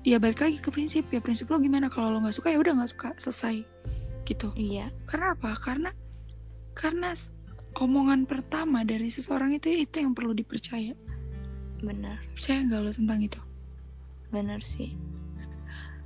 Ya 0.01 0.17
balik 0.17 0.41
lagi 0.41 0.57
ke 0.57 0.73
prinsip 0.73 1.05
ya 1.13 1.21
prinsip 1.21 1.45
lo 1.53 1.61
gimana 1.61 1.93
kalau 1.93 2.09
lo 2.09 2.25
nggak 2.25 2.33
suka 2.33 2.49
ya 2.49 2.57
udah 2.57 2.73
nggak 2.73 2.89
suka 2.89 3.09
selesai 3.21 3.61
gitu. 4.25 4.49
iya 4.57 4.89
Karena 5.05 5.37
apa? 5.37 5.53
Karena 5.53 5.93
karena 6.73 7.13
omongan 7.77 8.25
pertama 8.25 8.81
dari 8.81 9.13
seseorang 9.13 9.53
itu 9.53 9.69
itu 9.69 10.01
yang 10.01 10.17
perlu 10.17 10.33
dipercaya. 10.33 10.97
benar 11.85 12.17
Percaya 12.33 12.65
nggak 12.65 12.81
lo 12.81 12.91
tentang 12.97 13.21
itu? 13.21 13.39
benar 14.33 14.65
sih 14.65 14.97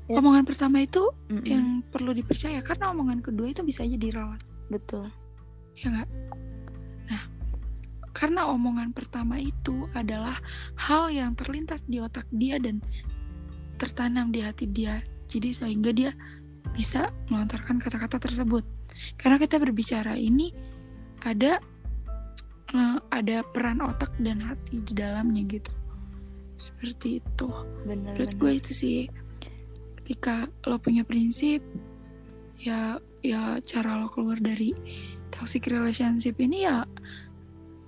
Ya. 0.07 0.23
Omongan 0.23 0.47
pertama 0.47 0.79
itu 0.79 1.03
Mm-mm. 1.27 1.43
yang 1.43 1.65
perlu 1.91 2.15
dipercaya 2.15 2.63
karena 2.63 2.95
omongan 2.95 3.19
kedua 3.19 3.51
itu 3.51 3.59
bisa 3.67 3.83
aja 3.83 3.99
diralat 3.99 4.39
betul. 4.71 5.11
Ya 5.75 5.91
nggak? 5.91 6.09
Nah 7.11 7.23
karena 8.15 8.47
omongan 8.47 8.95
pertama 8.95 9.35
itu 9.35 9.91
adalah 9.91 10.39
hal 10.79 11.11
yang 11.11 11.35
terlintas 11.35 11.83
di 11.83 11.99
otak 11.99 12.23
dia 12.31 12.55
dan 12.55 12.79
tertanam 13.75 14.31
di 14.31 14.41
hati 14.41 14.65
dia 14.71 15.03
jadi 15.27 15.51
sehingga 15.51 15.91
dia 15.91 16.15
bisa 16.71 17.11
melontarkan 17.27 17.83
kata-kata 17.83 18.19
tersebut. 18.23 18.63
Karena 19.19 19.35
kita 19.35 19.59
berbicara 19.59 20.15
ini 20.15 20.55
ada 21.27 21.59
eh, 22.71 22.97
ada 23.11 23.43
peran 23.43 23.83
otak 23.83 24.15
dan 24.23 24.39
hati 24.39 24.79
di 24.87 24.93
dalamnya 24.95 25.43
gitu. 25.51 25.71
Seperti 26.55 27.19
itu. 27.19 27.47
Benar 27.83 28.15
menurut 28.15 28.31
gue 28.39 28.51
itu 28.55 28.71
sih 28.71 28.97
ketika 30.07 30.47
lo 30.63 30.79
punya 30.79 31.03
prinsip 31.03 31.59
ya 32.55 32.95
ya 33.19 33.59
cara 33.59 33.99
lo 33.99 34.07
keluar 34.07 34.39
dari 34.39 34.71
toxic 35.35 35.67
relationship 35.67 36.39
ini 36.39 36.63
ya 36.63 36.87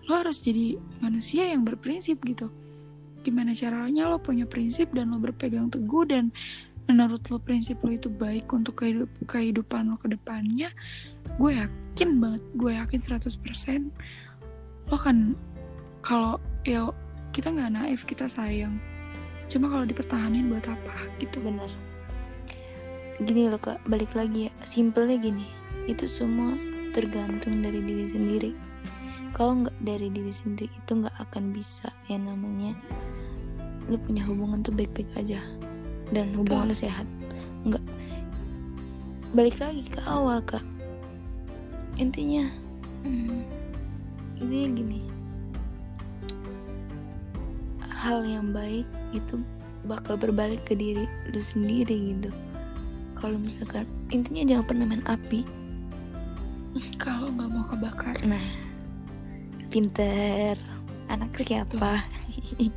lo 0.03 0.13
harus 0.19 0.43
jadi 0.43 0.75
manusia 0.99 1.47
yang 1.47 1.63
berprinsip 1.63 2.19
gitu. 2.27 2.51
Gimana 3.23 3.55
caranya 3.55 4.11
lo 4.11 4.19
punya 4.19 4.43
prinsip 4.43 4.91
dan 4.91 5.15
lo 5.15 5.23
berpegang 5.23 5.71
teguh 5.71 6.11
dan 6.11 6.27
menurut 6.91 7.23
lo 7.31 7.39
prinsip 7.39 7.79
lo 7.87 7.95
itu 7.95 8.11
baik 8.11 8.51
untuk 8.51 8.83
kehidup, 8.83 9.07
kehidupan 9.23 9.87
lo 9.87 9.95
ke 9.95 10.11
depannya 10.11 10.67
gue 11.39 11.55
yakin 11.55 12.19
banget 12.19 12.43
gue 12.59 12.71
yakin 12.75 12.99
100% 12.99 14.91
lo 14.91 14.97
kan 14.99 15.39
kalau 16.03 16.35
ya 16.67 16.91
kita 17.31 17.55
nggak 17.55 17.79
naif 17.79 18.03
kita 18.03 18.27
sayang. 18.27 18.75
Cuma 19.47 19.71
kalau 19.71 19.87
dipertahanin 19.87 20.51
buat 20.51 20.67
apa 20.67 20.99
gitu. 21.23 21.39
Benar 21.39 21.88
gini 23.23 23.51
loh 23.51 23.59
kak. 23.59 23.83
Balik 23.87 24.15
lagi 24.15 24.47
ya. 24.47 24.51
Simpelnya 24.63 25.19
gini. 25.19 25.47
Itu 25.89 26.07
semua 26.07 26.55
tergantung 26.95 27.59
dari 27.59 27.83
diri 27.83 28.05
sendiri. 28.07 28.51
Kalau 29.35 29.63
nggak 29.63 29.77
dari 29.85 30.07
diri 30.09 30.31
sendiri 30.33 30.71
itu 30.71 30.91
nggak 30.95 31.15
akan 31.29 31.51
bisa. 31.51 31.91
Yang 32.07 32.33
namanya 32.33 32.73
lu 33.89 33.97
punya 33.97 34.23
hubungan 34.25 34.61
tuh 34.63 34.73
baik-baik 34.73 35.09
aja. 35.19 35.39
Dan 36.09 36.31
hubungan 36.33 36.71
lu 36.71 36.75
sehat. 36.77 37.05
Nggak. 37.67 37.83
Balik 39.35 39.57
lagi 39.61 39.83
ke 39.85 39.99
awal 40.07 40.41
kak. 40.41 40.63
Intinya 41.99 42.47
Hmm. 42.99 43.43
intinya 44.39 44.67
gini. 44.75 44.99
Hal 47.99 48.23
yang 48.23 48.55
baik 48.55 48.87
itu 49.11 49.39
bakal 49.87 50.19
berbalik 50.19 50.63
ke 50.67 50.75
diri 50.75 51.07
lu 51.31 51.39
sendiri 51.39 52.15
gitu 52.15 52.31
kalau 53.19 53.37
misalkan 53.37 53.85
intinya 54.09 54.55
jangan 54.55 54.65
pernah 54.65 54.85
main 54.87 55.05
api 55.05 55.43
Kalau 57.01 57.33
nggak 57.33 57.49
mau 57.49 57.65
kebakar. 57.67 58.15
nah 58.23 58.45
pinter 59.69 60.55
anak 61.09 61.29
Betul. 61.35 61.45
siapa 61.45 61.93
iya 62.63 62.71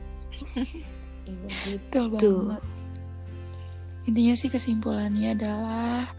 Betul 1.70 2.04
gitu 2.12 2.32
banget. 2.50 2.62
Intinya 4.02 4.34
sih 4.34 4.50
kesimpulannya 4.50 5.38
adalah 5.38 6.10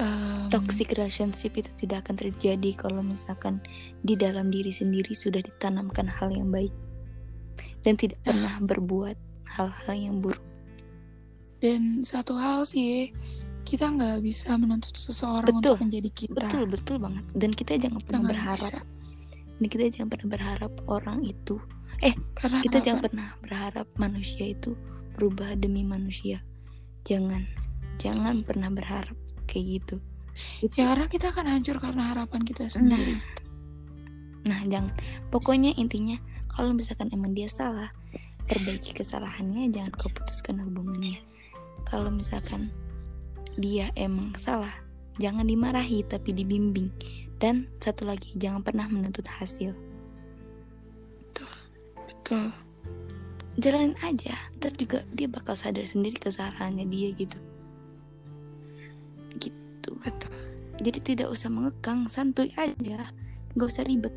em, 0.00 0.48
toxic 0.48 0.96
relationship 0.96 1.52
itu 1.60 1.68
tidak 1.76 2.08
akan 2.08 2.16
terjadi 2.16 2.70
kalau 2.72 3.04
misalkan 3.04 3.60
di 4.00 4.16
dalam 4.16 4.48
diri 4.48 4.72
sendiri 4.72 5.12
sudah 5.12 5.44
ditanamkan 5.44 6.08
hal 6.08 6.32
yang 6.32 6.48
baik 6.48 6.72
dan 7.84 8.00
tidak 8.00 8.16
pernah 8.24 8.56
berbuat 8.64 9.16
hal-hal 9.60 9.92
yang 9.92 10.24
buruk. 10.24 10.40
Dan 11.58 12.02
satu 12.02 12.38
hal 12.38 12.62
sih 12.62 13.10
kita 13.62 13.90
nggak 13.90 14.24
bisa 14.24 14.56
menuntut 14.56 14.96
seseorang 14.96 15.52
Betul. 15.52 15.76
untuk 15.76 15.76
menjadi 15.84 16.10
kita. 16.10 16.40
Betul, 16.40 16.64
betul 16.66 16.96
banget. 16.96 17.24
Dan 17.36 17.50
kita 17.52 17.76
jangan 17.76 18.00
Kita 18.00 18.06
pernah 18.08 18.22
berharap. 18.24 18.56
bisa. 18.56 18.78
Dan 19.58 19.66
kita 19.66 19.84
jangan 19.90 20.08
pernah 20.08 20.28
berharap 20.30 20.72
orang 20.86 21.18
itu 21.20 21.56
Karena 22.32 22.62
kita 22.62 22.78
kenapa? 22.78 22.86
jangan 22.86 23.00
pernah 23.04 23.28
berharap 23.42 23.86
manusia 23.98 24.44
itu 24.46 24.70
berubah 25.12 25.52
demi 25.58 25.82
manusia. 25.82 26.38
Jangan. 27.02 27.42
Jangan 27.98 28.46
pernah 28.46 28.70
berharap 28.70 29.18
kayak 29.44 29.66
gitu. 29.82 29.96
Itu- 30.62 30.78
Ya 30.78 30.94
karena 30.94 31.10
kita 31.10 31.34
akan 31.34 31.46
hancur 31.50 31.76
karena 31.76 32.14
harapan 32.14 32.40
kita 32.46 32.70
sendiri. 32.70 33.18
Nah, 34.46 34.62
jangan. 34.64 34.94
Pokoknya 35.28 35.74
intinya 35.74 36.16
kalau 36.48 36.70
misalkan 36.70 37.10
emang 37.10 37.34
dia 37.34 37.50
salah, 37.50 37.90
perbaiki 38.46 38.94
kesalahannya, 38.94 39.68
jangan 39.68 39.90
kau 39.92 40.08
putuskan 40.08 40.62
hubungannya. 40.62 41.18
Kalau 41.86 42.10
misalkan 42.10 42.72
dia 43.58 43.90
emang 43.98 44.34
salah, 44.38 44.72
jangan 45.18 45.46
dimarahi 45.46 46.06
tapi 46.06 46.34
dibimbing. 46.34 46.90
Dan 47.38 47.70
satu 47.78 48.06
lagi, 48.06 48.34
jangan 48.34 48.66
pernah 48.66 48.90
menuntut 48.90 49.26
hasil. 49.26 49.70
Betul. 52.28 52.52
Jalanin 53.56 53.96
aja, 54.04 54.36
ntar 54.60 54.76
juga 54.76 55.00
dia 55.16 55.32
bakal 55.32 55.56
sadar 55.56 55.88
sendiri 55.88 56.20
kesalahannya 56.20 56.84
dia 56.86 57.08
gitu. 57.16 57.40
Gitu. 59.40 59.90
Betul. 60.04 60.34
Jadi 60.78 60.98
tidak 61.00 61.32
usah 61.32 61.48
mengekang, 61.48 62.04
santuy 62.06 62.52
aja. 62.60 63.08
Gak 63.56 63.68
usah 63.72 63.88
ribet. 63.88 64.12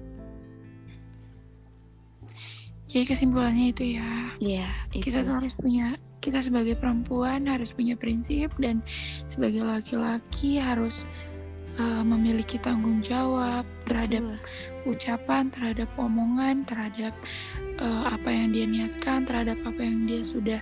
Jadi 2.91 3.07
kesimpulannya 3.07 3.71
itu 3.71 3.95
ya. 3.95 4.35
Ya, 4.43 4.67
itu. 4.91 5.07
Kita 5.07 5.23
harus 5.23 5.55
punya 5.55 5.95
kita 6.21 6.39
sebagai 6.45 6.77
perempuan 6.77 7.49
harus 7.49 7.73
punya 7.73 7.97
prinsip 7.97 8.53
dan 8.61 8.79
sebagai 9.27 9.65
laki-laki 9.65 10.61
harus 10.61 11.03
uh, 11.81 12.05
memiliki 12.05 12.61
tanggung 12.61 13.01
jawab 13.01 13.65
terhadap 13.89 14.21
Betul. 14.23 14.37
ucapan, 14.93 15.43
terhadap 15.49 15.89
omongan, 15.97 16.63
terhadap 16.69 17.13
uh, 17.81 18.13
apa 18.13 18.29
yang 18.29 18.53
dia 18.53 18.65
niatkan, 18.69 19.25
terhadap 19.25 19.57
apa 19.65 19.81
yang 19.81 20.05
dia 20.05 20.21
sudah 20.21 20.61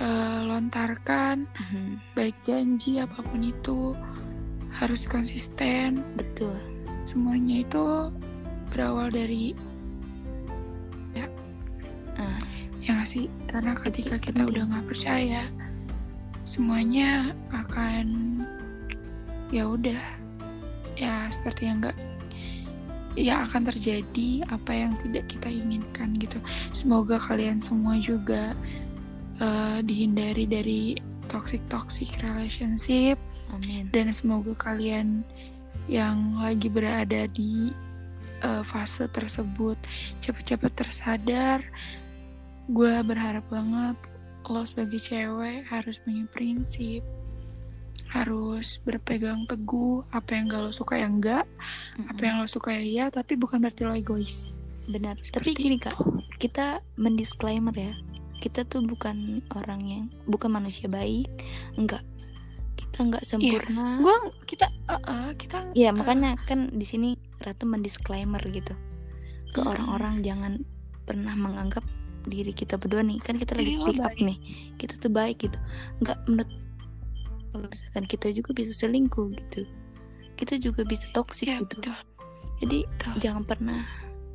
uh, 0.00 0.40
lontarkan, 0.48 1.44
Mhm, 1.44 2.00
baik 2.16 2.36
janji 2.48 2.96
apa 2.98 3.20
pun 3.20 3.44
itu 3.44 3.92
harus 4.72 5.04
konsisten. 5.04 6.00
Betul. 6.16 6.56
Semuanya 7.04 7.60
itu 7.60 8.08
berawal 8.72 9.12
dari 9.12 9.52
Ah, 12.20 12.38
ya 12.82 12.98
nggak 12.98 13.08
sih 13.08 13.30
karena 13.46 13.78
ketika 13.78 14.18
kita 14.18 14.42
udah 14.42 14.66
nggak 14.66 14.86
percaya 14.90 15.46
semuanya 16.42 17.30
akan 17.54 18.42
ya 19.54 19.70
udah 19.70 20.02
ya 20.98 21.30
seperti 21.30 21.70
yang 21.70 21.78
nggak 21.78 21.98
ya 23.14 23.44
akan 23.46 23.68
terjadi 23.68 24.42
apa 24.48 24.72
yang 24.72 24.96
tidak 25.04 25.28
kita 25.28 25.46
inginkan 25.46 26.16
gitu 26.18 26.40
semoga 26.72 27.20
kalian 27.20 27.60
semua 27.62 28.00
juga 28.00 28.56
eh, 29.38 29.78
dihindari 29.84 30.48
dari 30.48 30.82
toxic 31.28 31.60
toxic 31.68 32.08
relationship 32.24 33.20
amin. 33.52 33.86
dan 33.92 34.10
semoga 34.10 34.56
kalian 34.56 35.22
yang 35.86 36.40
lagi 36.40 36.66
berada 36.72 37.28
di 37.30 37.70
eh, 38.42 38.62
fase 38.66 39.06
tersebut 39.10 39.78
cepat-cepat 40.22 40.72
tersadar. 40.74 41.60
Gue 42.70 42.94
berharap 43.02 43.42
banget 43.50 43.96
lo 44.46 44.62
sebagai 44.66 44.98
cewek 44.98 45.64
harus 45.70 45.96
punya 46.02 46.26
prinsip, 46.34 47.00
harus 48.10 48.76
berpegang 48.84 49.46
teguh 49.48 50.04
apa 50.12 50.36
yang 50.36 50.50
gak 50.50 50.60
lo 50.66 50.72
suka 50.74 51.00
ya 51.00 51.08
enggak, 51.08 51.46
apa 52.10 52.20
yang 52.22 52.36
lo 52.42 52.46
suka 52.50 52.74
ya 52.76 52.82
iya, 52.82 53.04
tapi 53.08 53.38
bukan 53.40 53.62
berarti 53.62 53.82
lo 53.88 53.96
egois. 53.96 54.60
benar 54.82 55.14
tapi 55.30 55.54
Seperti 55.54 55.62
gini 55.62 55.76
itu. 55.78 55.86
kak 55.86 55.96
kita 56.42 56.82
mendisclaimer 56.98 57.70
ya 57.70 57.94
kita 58.42 58.66
tuh 58.66 58.82
bukan 58.82 59.38
orang 59.54 59.80
yang 59.86 60.04
bukan 60.26 60.50
manusia 60.50 60.90
baik 60.90 61.30
enggak 61.78 62.02
kita 62.74 63.06
nggak 63.06 63.22
sempurna 63.22 64.02
Gue 64.02 64.10
kita 64.50 64.66
eh, 64.90 65.02
eh, 65.06 65.30
kita 65.38 65.70
ya 65.78 65.88
eh, 65.88 65.92
makanya 65.94 66.34
kan 66.50 66.66
di 66.74 66.82
sini 66.82 67.14
ratu 67.38 67.62
mendisclaimer 67.70 68.42
gitu 68.50 68.74
ke 69.54 69.62
Mm-mm. 69.62 69.70
orang-orang 69.70 70.14
jangan 70.26 70.52
pernah 71.06 71.38
menganggap 71.38 71.86
diri 72.26 72.52
kita 72.54 72.78
berdua 72.78 73.02
nih. 73.02 73.18
Kan 73.20 73.38
kita 73.38 73.56
lagi 73.56 73.76
lo 73.76 73.90
speak 73.90 74.00
up 74.02 74.14
nih. 74.18 74.38
Kita 74.78 74.94
tuh 74.98 75.10
baik 75.12 75.46
gitu. 75.48 75.58
Nggak 76.02 76.18
menurut 76.28 76.50
kalau 77.52 77.68
misalkan 77.68 78.04
kita 78.08 78.32
juga 78.32 78.50
bisa 78.56 78.72
selingkuh 78.74 79.28
gitu. 79.36 79.68
Kita 80.38 80.58
juga 80.58 80.82
bisa 80.82 81.06
toksik 81.12 81.52
ya 81.52 81.60
gitu. 81.62 81.78
betul. 81.78 81.94
jadi 82.62 82.78
Betul. 82.86 83.14
jangan 83.18 83.42
pernah 83.46 83.80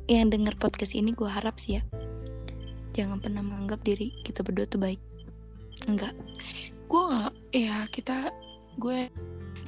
yang 0.08 0.28
denger 0.32 0.56
podcast 0.56 0.96
ini 0.96 1.12
gue 1.12 1.28
harap 1.28 1.60
sih 1.60 1.80
ya 1.80 1.82
jangan 2.98 3.22
pernah 3.22 3.46
menganggap 3.46 3.78
diri 3.86 4.10
kita 4.26 4.42
berdua 4.42 4.66
tuh 4.66 4.82
baik. 4.82 4.98
Enggak 5.86 6.10
Gue 6.90 7.02
nggak 7.06 7.32
ya 7.54 7.86
kita 7.94 8.34
gue 8.82 9.06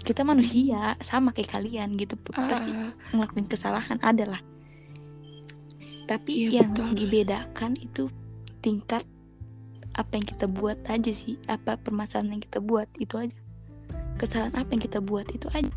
kita 0.02 0.26
manusia 0.26 0.98
sama 0.98 1.30
kayak 1.30 1.54
kalian 1.54 1.94
gitu. 1.94 2.18
Pasti 2.34 2.74
eh, 2.74 2.90
ngelakuin 3.14 3.46
kesalahan 3.46 4.02
adalah 4.02 4.42
tapi 6.10 6.50
Iya, 6.50 6.66
yang 6.66 6.74
betul. 6.74 6.90
dibedakan 6.98 7.78
itu 7.78 8.10
tingkat 8.58 9.06
apa 9.94 10.10
yang 10.18 10.26
kita 10.26 10.50
buat 10.50 10.78
aja 10.90 11.12
sih. 11.14 11.38
Apa 11.46 11.78
permasalahan 11.78 12.34
yang 12.34 12.42
kita 12.42 12.58
buat 12.58 12.90
itu 12.98 13.14
aja. 13.14 13.38
Kesalahan 14.18 14.58
apa 14.58 14.70
yang 14.74 14.82
kita 14.82 14.98
buat 14.98 15.30
itu 15.30 15.46
aja 15.54 15.70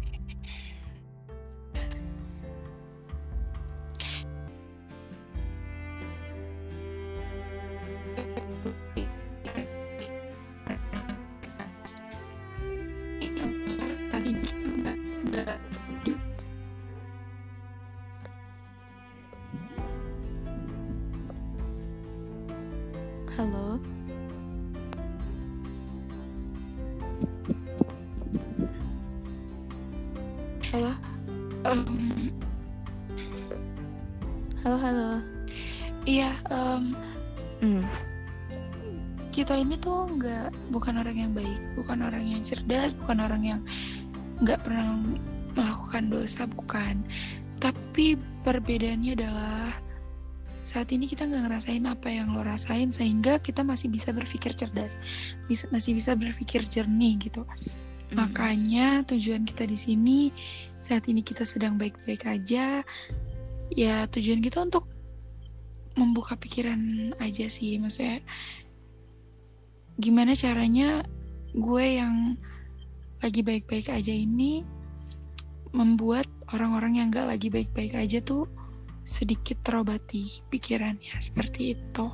halo? 23.33 23.81
Halo? 30.69 30.91
Halo 34.61 34.77
halo? 34.77 35.11
Iya 36.05 36.29
em, 36.53 36.93
hmm. 37.63 37.83
kita 39.33 39.57
ini 39.57 39.81
tuh 39.81 40.13
nggak 40.13 40.53
bukan 40.69 41.01
orang 41.01 41.17
yang 41.17 41.31
baik 41.33 41.57
bukan 41.73 42.05
orang 42.05 42.21
yang 42.21 42.45
cerdas 42.45 42.93
bukan 42.93 43.17
orang 43.17 43.41
yang 43.41 43.61
nggak 44.45 44.61
pernah 44.61 45.01
melakukan 45.57 46.05
dosa 46.13 46.45
bukan. 46.45 47.01
Tapi 47.57 48.13
perbedaannya 48.45 49.17
adalah 49.17 49.82
saat 50.63 50.89
ini 50.95 51.11
kita 51.11 51.27
nggak 51.27 51.43
ngerasain 51.51 51.83
apa 51.85 52.07
yang 52.07 52.31
lo 52.31 52.41
rasain 52.41 52.95
sehingga 52.95 53.43
kita 53.43 53.67
masih 53.67 53.91
bisa 53.91 54.15
berpikir 54.15 54.55
cerdas 54.55 54.97
bisa 55.51 55.67
masih 55.75 55.93
bisa 55.93 56.15
berpikir 56.15 56.63
jernih 56.65 57.19
gitu 57.19 57.43
Hmm. 58.13 58.29
Makanya 58.29 59.01
tujuan 59.09 59.41
kita 59.41 59.65
di 59.65 59.73
sini 59.73 60.19
saat 60.77 61.09
ini 61.09 61.25
kita 61.25 61.43
sedang 61.43 61.81
baik-baik 61.81 62.29
aja. 62.29 62.85
ya 63.73 64.05
tujuan 64.05 64.37
kita 64.37 64.61
untuk 64.69 64.85
membuka 65.97 66.37
pikiran 66.37 67.09
aja 67.17 67.49
sih 67.49 67.81
maksudnya 67.81 68.21
gimana 69.97 70.37
caranya 70.37 71.01
gue 71.57 71.85
yang 71.97 72.37
lagi 73.25 73.41
baik-baik 73.41 73.89
aja 73.89 74.13
ini 74.13 74.61
membuat 75.73 76.29
orang-orang 76.53 77.01
yang 77.01 77.07
gak 77.09 77.33
lagi 77.33 77.49
baik-baik 77.49 77.97
aja 77.97 78.21
tuh 78.21 78.45
sedikit 79.03 79.59
terobati 79.63 80.43
pikirannya 80.47 81.19
seperti 81.19 81.75
itu. 81.75 82.07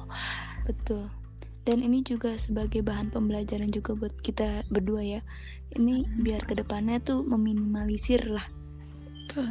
Betul. 0.66 1.10
Dan 1.66 1.86
ini 1.86 2.02
juga 2.02 2.34
sebagai 2.42 2.82
bahan 2.82 3.14
pembelajaran 3.14 3.70
juga 3.70 3.94
buat 3.94 4.14
kita 4.26 4.66
berdua 4.74 5.06
ya. 5.06 5.22
Ini 5.78 6.22
biar 6.26 6.50
ke 6.50 6.58
depannya 6.58 6.98
tuh 6.98 7.22
meminimalisir 7.22 8.26
lah. 8.26 8.46
Betul. 9.30 9.50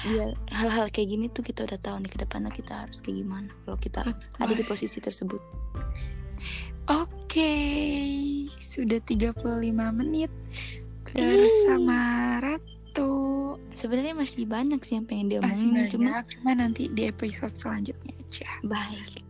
biar 0.00 0.32
hal-hal 0.48 0.88
kayak 0.88 1.12
gini 1.12 1.28
tuh 1.28 1.44
kita 1.44 1.68
udah 1.68 1.76
tahu 1.76 2.00
nih 2.00 2.08
ke 2.08 2.24
depannya 2.24 2.48
kita 2.48 2.88
harus 2.88 3.04
kayak 3.04 3.20
gimana 3.20 3.52
kalau 3.68 3.76
kita 3.76 4.00
Betul. 4.00 4.40
ada 4.40 4.52
di 4.56 4.64
posisi 4.64 4.96
tersebut. 4.96 5.42
Oke, 6.88 7.52
sudah 8.64 8.96
35 9.04 9.44
menit 9.92 10.32
bersama 11.12 12.40
Ratu. 12.40 13.29
Sebenarnya 13.72 14.14
masih 14.14 14.44
banyak 14.46 14.80
sih 14.84 14.94
yang 15.00 15.06
pengen 15.08 15.40
Masih 15.40 15.70
diomongin 15.70 15.72
banyak, 15.74 15.90
cuma 15.90 16.12
cuma 16.26 16.50
nanti 16.54 16.82
di 16.92 17.02
episode 17.08 17.54
selanjutnya 17.56 18.12
aja. 18.14 18.50
baik 18.66 19.24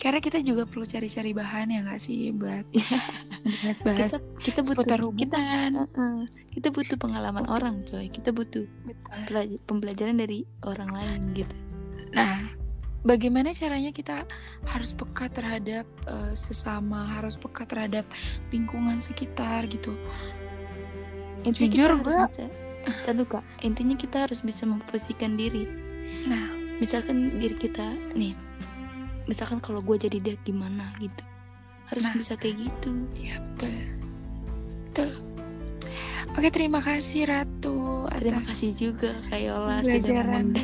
Karena 0.00 0.16
kita 0.16 0.40
juga 0.40 0.64
perlu 0.64 0.88
cari-cari 0.88 1.36
bahan 1.36 1.76
ya 1.76 1.84
nggak 1.84 2.00
sih 2.00 2.32
buat 2.32 2.64
bahas-bahas 3.60 4.24
kita, 4.40 4.40
kita 4.40 4.60
butuh 4.64 4.72
seputar 4.72 4.98
kita 5.12 5.36
hubungan. 5.36 5.70
Heeh. 5.76 6.18
kita 6.56 6.68
butuh 6.72 6.96
pengalaman 6.96 7.44
orang 7.52 7.84
coy 7.84 8.08
kita 8.08 8.32
butuh 8.32 8.64
Betul. 8.88 9.60
pembelajaran 9.68 10.16
dari 10.16 10.48
orang 10.64 10.88
lain 10.88 11.20
gitu 11.36 11.56
Nah, 12.14 12.42
bagaimana 13.06 13.54
caranya 13.54 13.94
kita 13.94 14.26
harus 14.66 14.90
peka 14.90 15.30
terhadap 15.30 15.86
eh, 16.10 16.34
sesama, 16.34 17.06
harus 17.18 17.38
peka 17.38 17.64
terhadap 17.66 18.06
lingkungan 18.50 18.98
sekitar 18.98 19.66
gitu. 19.70 19.94
intinya 21.40 21.72
Jujur, 21.72 21.90
kita 22.84 23.12
kak 23.28 23.44
intinya 23.60 23.96
kita 23.96 24.24
harus 24.28 24.40
bisa 24.40 24.64
memposisikan 24.64 25.36
diri. 25.36 25.68
Nah, 26.26 26.54
misalkan 26.80 27.38
diri 27.38 27.56
kita 27.56 27.86
nih. 28.16 28.34
Misalkan 29.28 29.60
kalau 29.62 29.84
gue 29.84 29.96
jadi 30.00 30.18
dia 30.18 30.36
gimana 30.42 30.90
gitu. 30.98 31.22
Harus 31.86 32.04
Nah. 32.08 32.14
bisa 32.16 32.34
kayak 32.38 32.56
gitu. 32.56 32.90
Ya 33.18 33.36
betul, 33.38 33.74
betul. 34.88 35.10
Oke, 36.38 36.48
terima 36.54 36.78
kasih 36.78 37.26
Ratu 37.26 38.06
terima 38.06 38.38
atas 38.38 38.54
kasih 38.54 38.70
juga 38.78 39.10
Kak 39.28 39.40
Yola 39.42 39.82
sudah 39.82 39.98
pembelajaran. 39.98 40.46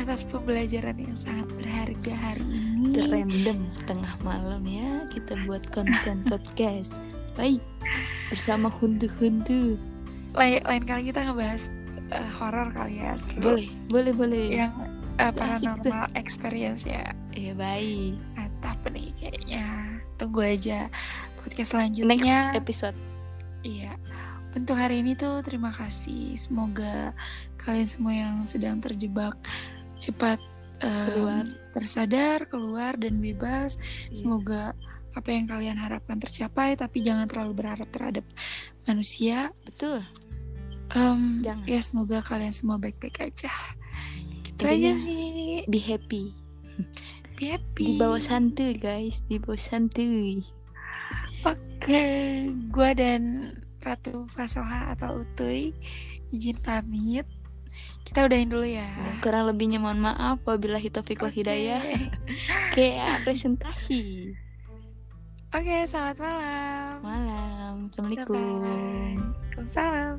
atas 0.00 0.20
pembelajaran 0.28 0.96
yang 0.96 1.16
sangat 1.16 1.48
berharga 1.56 2.14
hari 2.14 2.44
ini. 2.44 2.69
Random 2.88 3.58
tengah 3.84 4.14
malam 4.24 4.62
ya 4.64 5.04
kita 5.12 5.36
buat 5.44 5.62
konten 5.70 6.24
podcast 6.30 6.98
baik 7.36 7.60
bersama 8.32 8.68
hundu-hundu 8.68 9.76
Lain, 10.30 10.62
lain 10.62 10.84
kali 10.86 11.10
kita 11.10 11.26
ngebahas 11.26 11.74
eh, 12.14 12.28
horor 12.38 12.70
kali 12.70 13.02
ya. 13.02 13.18
seru. 13.18 13.38
boleh 13.42 13.68
boleh 13.90 14.12
boleh 14.14 14.46
Yang 14.62 14.72
tuh. 14.78 15.34
paranormal 15.34 16.06
experience 16.14 16.82
ya. 16.86 17.10
ya 17.34 17.52
baik 17.58 18.14
Mantap 18.38 18.78
nih 18.94 19.10
kayaknya. 19.18 19.66
Tunggu 20.16 20.40
aja 20.46 20.86
podcast 21.42 21.58
next 21.58 21.72
selanjutnya. 21.74 22.38
episode 22.54 22.96
Iya. 23.66 23.92
Untuk 24.56 24.74
hari 24.78 25.04
ini 25.04 25.14
tuh 25.14 25.42
terima 25.46 25.70
kasih. 25.70 26.34
Semoga 26.34 27.12
kalian 27.60 27.88
semua 27.90 28.14
yang 28.16 28.36
sedang 28.48 28.80
terjebak 28.80 29.36
cepat 30.00 30.40
Keluar. 30.80 31.44
tersadar, 31.70 32.38
keluar 32.48 32.92
dan 32.96 33.20
bebas. 33.20 33.76
Iya. 34.08 34.16
Semoga 34.24 34.72
apa 35.12 35.28
yang 35.28 35.46
kalian 35.46 35.76
harapkan 35.76 36.16
tercapai, 36.18 36.74
tapi 36.74 37.02
jangan 37.02 37.26
terlalu 37.28 37.52
berharap 37.60 37.88
terhadap 37.90 38.24
manusia. 38.86 39.50
betul 39.68 40.00
Em, 40.90 41.38
Jangan. 41.46 41.66
ya 41.70 41.80
semoga 41.84 42.18
kalian 42.18 42.50
semua 42.50 42.74
baik-baik 42.74 43.22
aja. 43.22 43.52
Gitu 44.42 44.62
aja 44.66 44.90
sih. 44.98 45.62
be 45.70 45.78
happy 45.78 46.34
Be 47.38 47.54
happy. 47.54 47.84
di 47.86 47.92
bawah 47.94 48.18
santuy 48.18 48.74
guys 48.74 49.22
di 49.30 49.38
bawah 49.38 49.56
santuy 49.56 50.42
Oke, 51.40 52.04
gua 52.68 52.92
dan 52.92 53.54
Ratu 53.80 54.28
Fasoha 54.28 54.92
atau 54.92 55.24
Utuy 55.24 55.72
izin 56.28 56.60
pamit 56.60 57.24
kita 58.10 58.26
udahin 58.26 58.50
dulu 58.50 58.66
ya. 58.66 58.90
Nah, 58.90 59.22
kurang 59.22 59.46
lebihnya 59.46 59.78
mohon 59.78 60.02
maaf 60.02 60.42
apabila 60.42 60.82
taufiq 60.82 61.22
wal 61.22 61.30
okay. 61.30 61.46
hidayah. 61.46 61.78
Kayak 62.74 63.06
ah, 63.06 63.18
presentasi. 63.22 64.34
Oke, 65.54 65.62
okay, 65.62 65.86
selamat 65.86 66.18
malam. 66.18 66.94
Malam. 67.06 67.74
Assalamualaikum. 67.86 68.34
Waalaikumsalam. 68.34 70.18